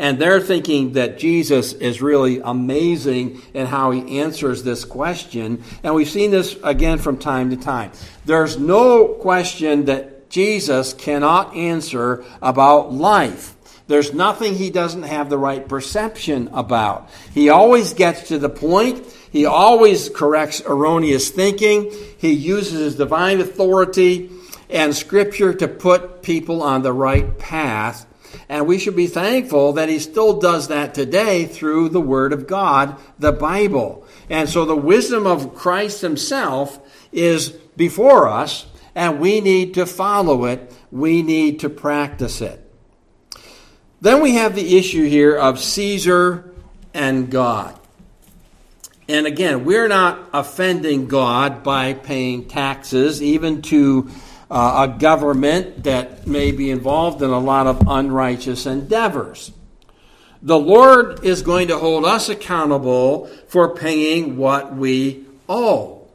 And 0.00 0.18
they're 0.18 0.40
thinking 0.40 0.94
that 0.94 1.18
Jesus 1.18 1.74
is 1.74 2.00
really 2.00 2.40
amazing 2.42 3.42
in 3.52 3.66
how 3.66 3.90
he 3.90 4.18
answers 4.18 4.62
this 4.62 4.86
question. 4.86 5.62
And 5.82 5.94
we've 5.94 6.08
seen 6.08 6.30
this 6.30 6.56
again 6.64 6.96
from 6.96 7.18
time 7.18 7.50
to 7.50 7.56
time. 7.58 7.92
There's 8.24 8.58
no 8.58 9.08
question 9.08 9.84
that 9.84 10.30
Jesus 10.30 10.94
cannot 10.94 11.54
answer 11.54 12.24
about 12.40 12.94
life. 12.94 13.54
There's 13.88 14.14
nothing 14.14 14.54
he 14.54 14.70
doesn't 14.70 15.02
have 15.02 15.28
the 15.28 15.36
right 15.36 15.68
perception 15.68 16.48
about. 16.54 17.10
He 17.34 17.50
always 17.50 17.92
gets 17.92 18.28
to 18.28 18.38
the 18.38 18.48
point. 18.48 19.04
He 19.30 19.44
always 19.44 20.08
corrects 20.08 20.62
erroneous 20.64 21.28
thinking. 21.28 21.92
He 22.16 22.32
uses 22.32 22.78
his 22.78 22.94
divine 22.94 23.40
authority 23.40 24.30
and 24.70 24.96
scripture 24.96 25.52
to 25.52 25.68
put 25.68 26.22
people 26.22 26.62
on 26.62 26.80
the 26.80 26.92
right 26.94 27.38
path 27.38 28.06
and 28.48 28.66
we 28.66 28.78
should 28.78 28.96
be 28.96 29.06
thankful 29.06 29.72
that 29.74 29.88
he 29.88 29.98
still 29.98 30.38
does 30.38 30.68
that 30.68 30.94
today 30.94 31.46
through 31.46 31.88
the 31.88 32.00
Word 32.00 32.32
of 32.32 32.46
God, 32.46 32.96
the 33.18 33.32
Bible. 33.32 34.06
And 34.28 34.48
so 34.48 34.64
the 34.64 34.76
wisdom 34.76 35.26
of 35.26 35.54
Christ 35.54 36.00
himself 36.00 36.78
is 37.12 37.50
before 37.76 38.28
us, 38.28 38.66
and 38.94 39.20
we 39.20 39.40
need 39.40 39.74
to 39.74 39.86
follow 39.86 40.44
it. 40.44 40.72
We 40.90 41.22
need 41.22 41.60
to 41.60 41.68
practice 41.68 42.40
it. 42.40 42.64
Then 44.00 44.22
we 44.22 44.34
have 44.34 44.54
the 44.54 44.78
issue 44.78 45.04
here 45.04 45.36
of 45.36 45.58
Caesar 45.58 46.52
and 46.94 47.30
God. 47.30 47.78
And 49.08 49.26
again, 49.26 49.64
we're 49.64 49.88
not 49.88 50.30
offending 50.32 51.08
God 51.08 51.62
by 51.64 51.94
paying 51.94 52.46
taxes, 52.46 53.20
even 53.20 53.60
to 53.62 54.08
uh, 54.50 54.88
a 54.88 54.98
government 54.98 55.84
that 55.84 56.26
may 56.26 56.50
be 56.50 56.70
involved 56.70 57.22
in 57.22 57.30
a 57.30 57.38
lot 57.38 57.66
of 57.66 57.86
unrighteous 57.86 58.66
endeavors. 58.66 59.52
The 60.42 60.58
Lord 60.58 61.24
is 61.24 61.42
going 61.42 61.68
to 61.68 61.78
hold 61.78 62.04
us 62.04 62.28
accountable 62.28 63.26
for 63.48 63.74
paying 63.74 64.36
what 64.36 64.74
we 64.74 65.26
owe. 65.48 66.08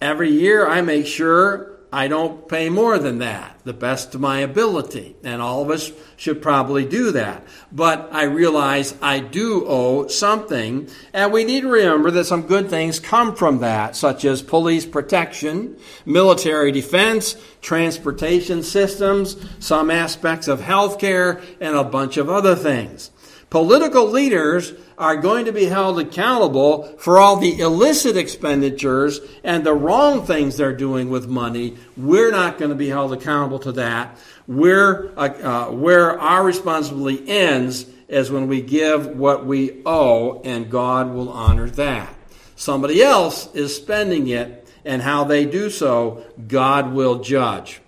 Every 0.00 0.30
year 0.30 0.66
I 0.66 0.80
make 0.80 1.06
sure 1.06 1.71
I 1.94 2.08
don't 2.08 2.48
pay 2.48 2.70
more 2.70 2.98
than 2.98 3.18
that, 3.18 3.60
the 3.64 3.74
best 3.74 4.14
of 4.14 4.20
my 4.20 4.38
ability. 4.38 5.14
And 5.22 5.42
all 5.42 5.62
of 5.62 5.70
us 5.70 5.92
should 6.16 6.40
probably 6.40 6.86
do 6.86 7.12
that. 7.12 7.44
But 7.70 8.08
I 8.12 8.24
realize 8.24 8.94
I 9.02 9.20
do 9.20 9.66
owe 9.66 10.06
something, 10.06 10.88
and 11.12 11.32
we 11.32 11.44
need 11.44 11.60
to 11.60 11.68
remember 11.68 12.10
that 12.12 12.24
some 12.24 12.46
good 12.46 12.70
things 12.70 12.98
come 12.98 13.36
from 13.36 13.58
that, 13.58 13.94
such 13.94 14.24
as 14.24 14.40
police 14.40 14.86
protection, 14.86 15.76
military 16.06 16.72
defense, 16.72 17.36
transportation 17.60 18.62
systems, 18.62 19.36
some 19.58 19.90
aspects 19.90 20.48
of 20.48 20.60
healthcare, 20.60 21.44
and 21.60 21.76
a 21.76 21.84
bunch 21.84 22.16
of 22.16 22.30
other 22.30 22.56
things. 22.56 23.10
Political 23.52 24.06
leaders 24.08 24.72
are 24.96 25.14
going 25.14 25.44
to 25.44 25.52
be 25.52 25.66
held 25.66 25.98
accountable 26.00 26.84
for 26.96 27.20
all 27.20 27.36
the 27.36 27.60
illicit 27.60 28.16
expenditures 28.16 29.20
and 29.44 29.62
the 29.62 29.74
wrong 29.74 30.24
things 30.24 30.56
they're 30.56 30.74
doing 30.74 31.10
with 31.10 31.28
money. 31.28 31.76
We're 31.94 32.30
not 32.30 32.56
going 32.56 32.70
to 32.70 32.74
be 32.74 32.88
held 32.88 33.12
accountable 33.12 33.58
to 33.58 33.72
that. 33.72 34.16
We're, 34.46 35.12
uh, 35.18 35.66
uh, 35.68 35.70
where 35.70 36.18
our 36.18 36.42
responsibility 36.42 37.28
ends 37.28 37.84
is 38.08 38.30
when 38.30 38.48
we 38.48 38.62
give 38.62 39.18
what 39.18 39.44
we 39.44 39.82
owe, 39.84 40.40
and 40.40 40.70
God 40.70 41.12
will 41.12 41.28
honor 41.28 41.68
that. 41.68 42.08
Somebody 42.56 43.02
else 43.02 43.54
is 43.54 43.76
spending 43.76 44.28
it, 44.28 44.66
and 44.82 45.02
how 45.02 45.24
they 45.24 45.44
do 45.44 45.68
so, 45.68 46.24
God 46.48 46.94
will 46.94 47.18
judge. 47.18 47.81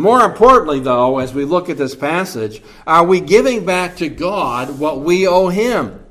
More 0.00 0.24
importantly, 0.24 0.80
though, 0.80 1.18
as 1.18 1.34
we 1.34 1.44
look 1.44 1.68
at 1.68 1.76
this 1.76 1.94
passage, 1.94 2.62
are 2.86 3.04
we 3.04 3.20
giving 3.20 3.66
back 3.66 3.96
to 3.96 4.08
God 4.08 4.78
what 4.78 5.02
we 5.02 5.26
owe 5.26 5.48
Him? 5.48 6.02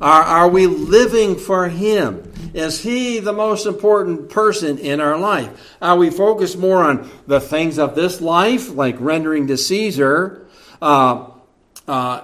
Are, 0.00 0.22
are 0.22 0.48
we 0.48 0.66
living 0.66 1.36
for 1.36 1.68
Him? 1.68 2.32
Is 2.52 2.82
He 2.82 3.20
the 3.20 3.32
most 3.32 3.66
important 3.66 4.28
person 4.28 4.78
in 4.78 5.00
our 5.00 5.16
life? 5.16 5.76
Are 5.80 5.96
we 5.96 6.10
focused 6.10 6.58
more 6.58 6.82
on 6.82 7.08
the 7.28 7.40
things 7.40 7.78
of 7.78 7.94
this 7.94 8.20
life, 8.20 8.68
like 8.70 8.96
rendering 8.98 9.46
to 9.46 9.56
Caesar? 9.56 10.44
Uh, 10.82 11.30
uh, 11.86 12.22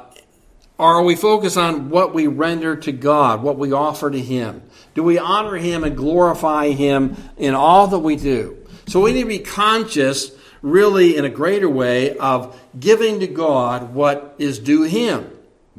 are 0.80 1.04
we 1.04 1.14
focused 1.14 1.58
on 1.58 1.90
what 1.90 2.12
we 2.12 2.26
render 2.26 2.74
to 2.74 2.90
God, 2.90 3.40
what 3.40 3.56
we 3.56 3.70
offer 3.70 4.10
to 4.10 4.20
Him? 4.20 4.64
Do 4.94 5.04
we 5.04 5.16
honor 5.16 5.54
Him 5.54 5.84
and 5.84 5.96
glorify 5.96 6.70
Him 6.70 7.16
in 7.36 7.54
all 7.54 7.86
that 7.86 8.00
we 8.00 8.16
do? 8.16 8.56
So 8.88 9.00
we 9.00 9.12
need 9.12 9.22
to 9.22 9.28
be 9.28 9.38
conscious, 9.38 10.32
really, 10.62 11.16
in 11.16 11.24
a 11.24 11.30
greater 11.30 11.68
way, 11.68 12.16
of 12.16 12.60
giving 12.78 13.20
to 13.20 13.26
God 13.26 13.94
what 13.94 14.34
is 14.38 14.58
due 14.58 14.82
Him 14.82 15.30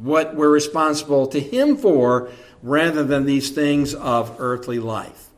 what 0.02 0.34
we're 0.34 0.50
responsible 0.50 1.26
to 1.28 1.40
Him 1.40 1.76
for 1.76 2.30
rather 2.62 3.04
than 3.04 3.24
these 3.24 3.50
things 3.50 3.94
of 3.94 4.36
earthly 4.38 4.78
life. 4.78 5.30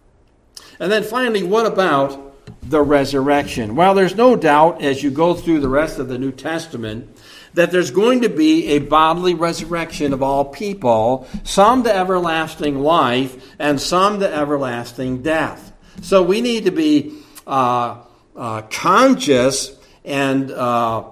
And 0.81 0.91
then 0.91 1.05
finally, 1.05 1.43
what 1.43 1.67
about 1.67 2.21
the 2.63 2.83
resurrection? 2.83 3.77
Well, 3.77 3.95
there's 3.95 4.17
no 4.17 4.37
doubt 4.37 4.83
as 4.83 5.03
you 5.03 5.11
go 5.11 5.35
through 5.35 5.61
the 5.61 5.69
rest 5.69 5.99
of 5.99 6.09
the 6.09 6.19
New 6.19 6.33
Testament 6.33 7.17
that 7.55 7.71
there's 7.71 7.91
going 7.91 8.23
to 8.23 8.29
be 8.29 8.67
a 8.71 8.81
bodily 8.81 9.35
resurrection 9.35 10.13
of 10.13 10.23
all 10.23 10.45
people, 10.45 11.29
some 11.45 11.85
to 11.85 11.95
everlasting 11.95 12.81
life 12.81 13.55
and 13.59 13.81
some 13.81 14.19
to 14.21 14.35
everlasting 14.35 15.23
death. 15.23 15.73
So 16.03 16.23
we 16.23 16.41
need 16.41 16.65
to 16.65 16.73
be 16.73 17.17
uh, 17.47 17.99
uh, 18.37 18.63
conscious 18.63 19.77
and 20.05 20.51
uh, 20.51 21.05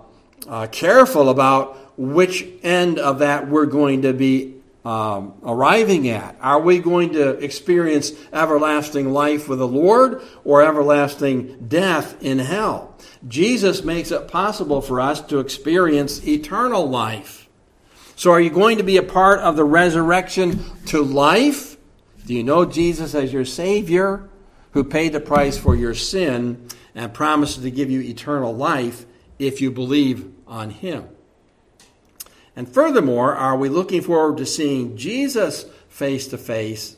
uh 0.48 0.66
careful 0.68 1.28
about 1.30 1.78
which 1.96 2.46
end 2.62 2.98
of 2.98 3.20
that 3.20 3.48
we're 3.48 3.66
going 3.66 4.02
to 4.02 4.12
be 4.12 4.54
um, 4.84 5.34
arriving 5.44 6.08
at. 6.08 6.36
Are 6.40 6.60
we 6.60 6.78
going 6.78 7.12
to 7.12 7.30
experience 7.38 8.12
everlasting 8.32 9.12
life 9.12 9.48
with 9.48 9.60
the 9.60 9.68
Lord 9.68 10.22
or 10.44 10.62
everlasting 10.62 11.68
death 11.68 12.20
in 12.22 12.38
hell? 12.38 12.96
Jesus 13.28 13.84
makes 13.84 14.10
it 14.10 14.28
possible 14.28 14.80
for 14.80 15.00
us 15.00 15.20
to 15.22 15.38
experience 15.38 16.26
eternal 16.26 16.88
life. 16.88 17.48
So, 18.16 18.32
are 18.32 18.40
you 18.40 18.50
going 18.50 18.78
to 18.78 18.84
be 18.84 18.96
a 18.96 19.02
part 19.02 19.40
of 19.40 19.56
the 19.56 19.64
resurrection 19.64 20.60
to 20.86 21.02
life? 21.02 21.76
Do 22.26 22.34
you 22.34 22.44
know 22.44 22.64
Jesus 22.64 23.14
as 23.14 23.32
your 23.32 23.44
Savior 23.44 24.28
who 24.72 24.84
paid 24.84 25.12
the 25.12 25.20
price 25.20 25.58
for 25.58 25.74
your 25.76 25.94
sin 25.94 26.68
and 26.94 27.12
promises 27.14 27.62
to 27.62 27.70
give 27.70 27.90
you 27.90 28.00
eternal 28.00 28.54
life 28.54 29.06
if 29.38 29.60
you 29.60 29.70
believe 29.70 30.30
on 30.46 30.70
Him? 30.70 31.08
And 32.54 32.68
furthermore, 32.68 33.34
are 33.34 33.56
we 33.56 33.68
looking 33.68 34.02
forward 34.02 34.38
to 34.38 34.46
seeing 34.46 34.96
Jesus 34.96 35.64
face 35.88 36.28
to 36.28 36.38
face 36.38 36.96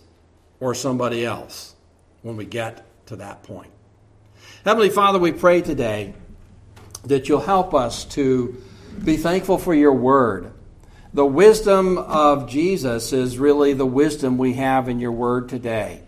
or 0.61 0.74
somebody 0.74 1.24
else 1.24 1.74
when 2.22 2.36
we 2.36 2.45
get 2.45 2.84
to 3.07 3.16
that 3.16 3.42
point? 3.42 3.70
Heavenly 4.64 4.90
Father, 4.90 5.18
we 5.18 5.32
pray 5.32 5.62
today 5.62 6.14
that 7.05 7.28
you'll 7.28 7.40
help 7.40 7.74
us 7.74 8.05
to 8.07 8.62
be 9.05 9.16
thankful 9.16 9.59
for 9.59 9.74
your 9.74 9.92
word. 9.92 10.53
The 11.12 11.26
wisdom 11.26 11.99
of 11.99 12.49
Jesus 12.49 13.12
is 13.12 13.38
really 13.38 13.72
the 13.72 13.86
wisdom 13.86 14.38
we 14.38 14.55
have 14.55 14.88
in 14.88 14.99
your 14.99 15.12
word 15.12 15.49
today. 15.49 16.03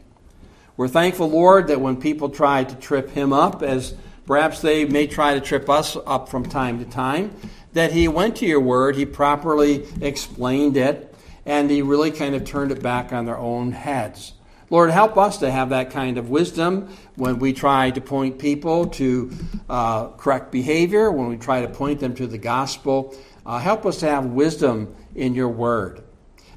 We're 0.77 0.89
thankful, 0.89 1.31
Lord, 1.31 1.69
that 1.69 1.81
when 1.81 1.97
people 1.97 2.29
try 2.29 2.63
to 2.65 2.75
trip 2.77 3.09
him 3.11 3.33
up, 3.33 3.63
as 3.63 3.95
perhaps 4.27 4.61
they 4.61 4.85
may 4.85 5.07
try 5.07 5.33
to 5.33 5.41
trip 5.41 5.71
us 5.71 5.97
up 6.07 6.29
from 6.29 6.45
time 6.45 6.79
to 6.81 6.85
time, 6.85 7.35
that 7.73 7.93
he 7.93 8.09
went 8.09 8.37
to 8.37 8.47
your 8.47 8.61
word, 8.61 8.95
he 8.95 9.07
properly 9.07 9.87
explained 10.03 10.77
it, 10.77 11.15
and 11.47 11.71
he 11.71 11.81
really 11.81 12.11
kind 12.11 12.35
of 12.35 12.45
turned 12.45 12.73
it 12.73 12.83
back 12.83 13.11
on 13.11 13.25
their 13.25 13.39
own 13.39 13.73
heads. 13.73 14.35
Lord, 14.69 14.91
help 14.91 15.17
us 15.17 15.39
to 15.39 15.51
have 15.51 15.71
that 15.71 15.93
kind 15.93 16.19
of 16.19 16.29
wisdom 16.29 16.95
when 17.15 17.39
we 17.39 17.55
try 17.55 17.91
to 17.93 18.01
point 18.03 18.39
people 18.39 18.89
to 18.89 19.31
uh, 19.71 20.09
correct 20.09 20.53
behavior, 20.53 21.11
when 21.11 21.29
we 21.29 21.39
try 21.39 21.63
to 21.63 21.69
point 21.69 22.01
them 22.01 22.15
to 22.17 22.27
the 22.27 22.39
gospel. 22.39 23.17
Uh, 23.47 23.59
help 23.59 23.87
us 23.87 24.01
to 24.01 24.07
have 24.07 24.27
wisdom 24.27 24.95
in 25.15 25.35
your 25.35 25.49
word. 25.49 26.03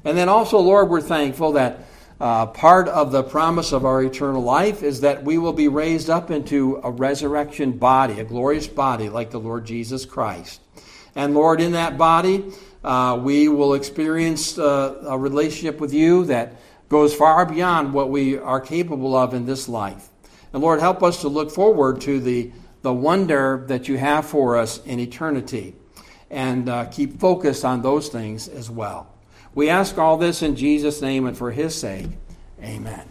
And 0.04 0.18
then 0.18 0.28
also, 0.28 0.58
Lord, 0.58 0.90
we're 0.90 1.00
thankful 1.00 1.52
that 1.52 1.84
uh, 2.20 2.46
part 2.46 2.86
of 2.88 3.12
the 3.12 3.22
promise 3.22 3.72
of 3.72 3.86
our 3.86 4.02
eternal 4.02 4.42
life 4.42 4.82
is 4.82 5.00
that 5.00 5.24
we 5.24 5.38
will 5.38 5.54
be 5.54 5.68
raised 5.68 6.10
up 6.10 6.30
into 6.30 6.78
a 6.84 6.90
resurrection 6.90 7.72
body, 7.72 8.20
a 8.20 8.24
glorious 8.24 8.66
body 8.66 9.08
like 9.08 9.30
the 9.30 9.40
Lord 9.40 9.64
Jesus 9.64 10.04
Christ. 10.04 10.60
And 11.14 11.34
Lord, 11.34 11.60
in 11.60 11.72
that 11.72 11.96
body, 11.96 12.44
uh, 12.84 13.18
we 13.22 13.48
will 13.48 13.74
experience 13.74 14.58
uh, 14.58 15.02
a 15.06 15.18
relationship 15.18 15.80
with 15.80 15.94
you 15.94 16.26
that 16.26 16.56
goes 16.90 17.14
far 17.14 17.46
beyond 17.46 17.94
what 17.94 18.10
we 18.10 18.36
are 18.36 18.60
capable 18.60 19.16
of 19.16 19.32
in 19.32 19.46
this 19.46 19.68
life. 19.68 20.08
And 20.52 20.62
Lord, 20.62 20.80
help 20.80 21.02
us 21.02 21.20
to 21.22 21.28
look 21.28 21.50
forward 21.50 22.00
to 22.02 22.20
the, 22.20 22.52
the 22.82 22.92
wonder 22.92 23.64
that 23.68 23.88
you 23.88 23.96
have 23.96 24.26
for 24.26 24.56
us 24.56 24.84
in 24.84 25.00
eternity 25.00 25.74
and 26.30 26.68
uh, 26.68 26.84
keep 26.86 27.18
focused 27.18 27.64
on 27.64 27.82
those 27.82 28.08
things 28.08 28.46
as 28.48 28.70
well. 28.70 29.09
We 29.54 29.68
ask 29.68 29.98
all 29.98 30.16
this 30.16 30.42
in 30.42 30.56
Jesus' 30.56 31.02
name 31.02 31.26
and 31.26 31.36
for 31.36 31.50
his 31.50 31.74
sake. 31.74 32.06
Amen. 32.62 33.06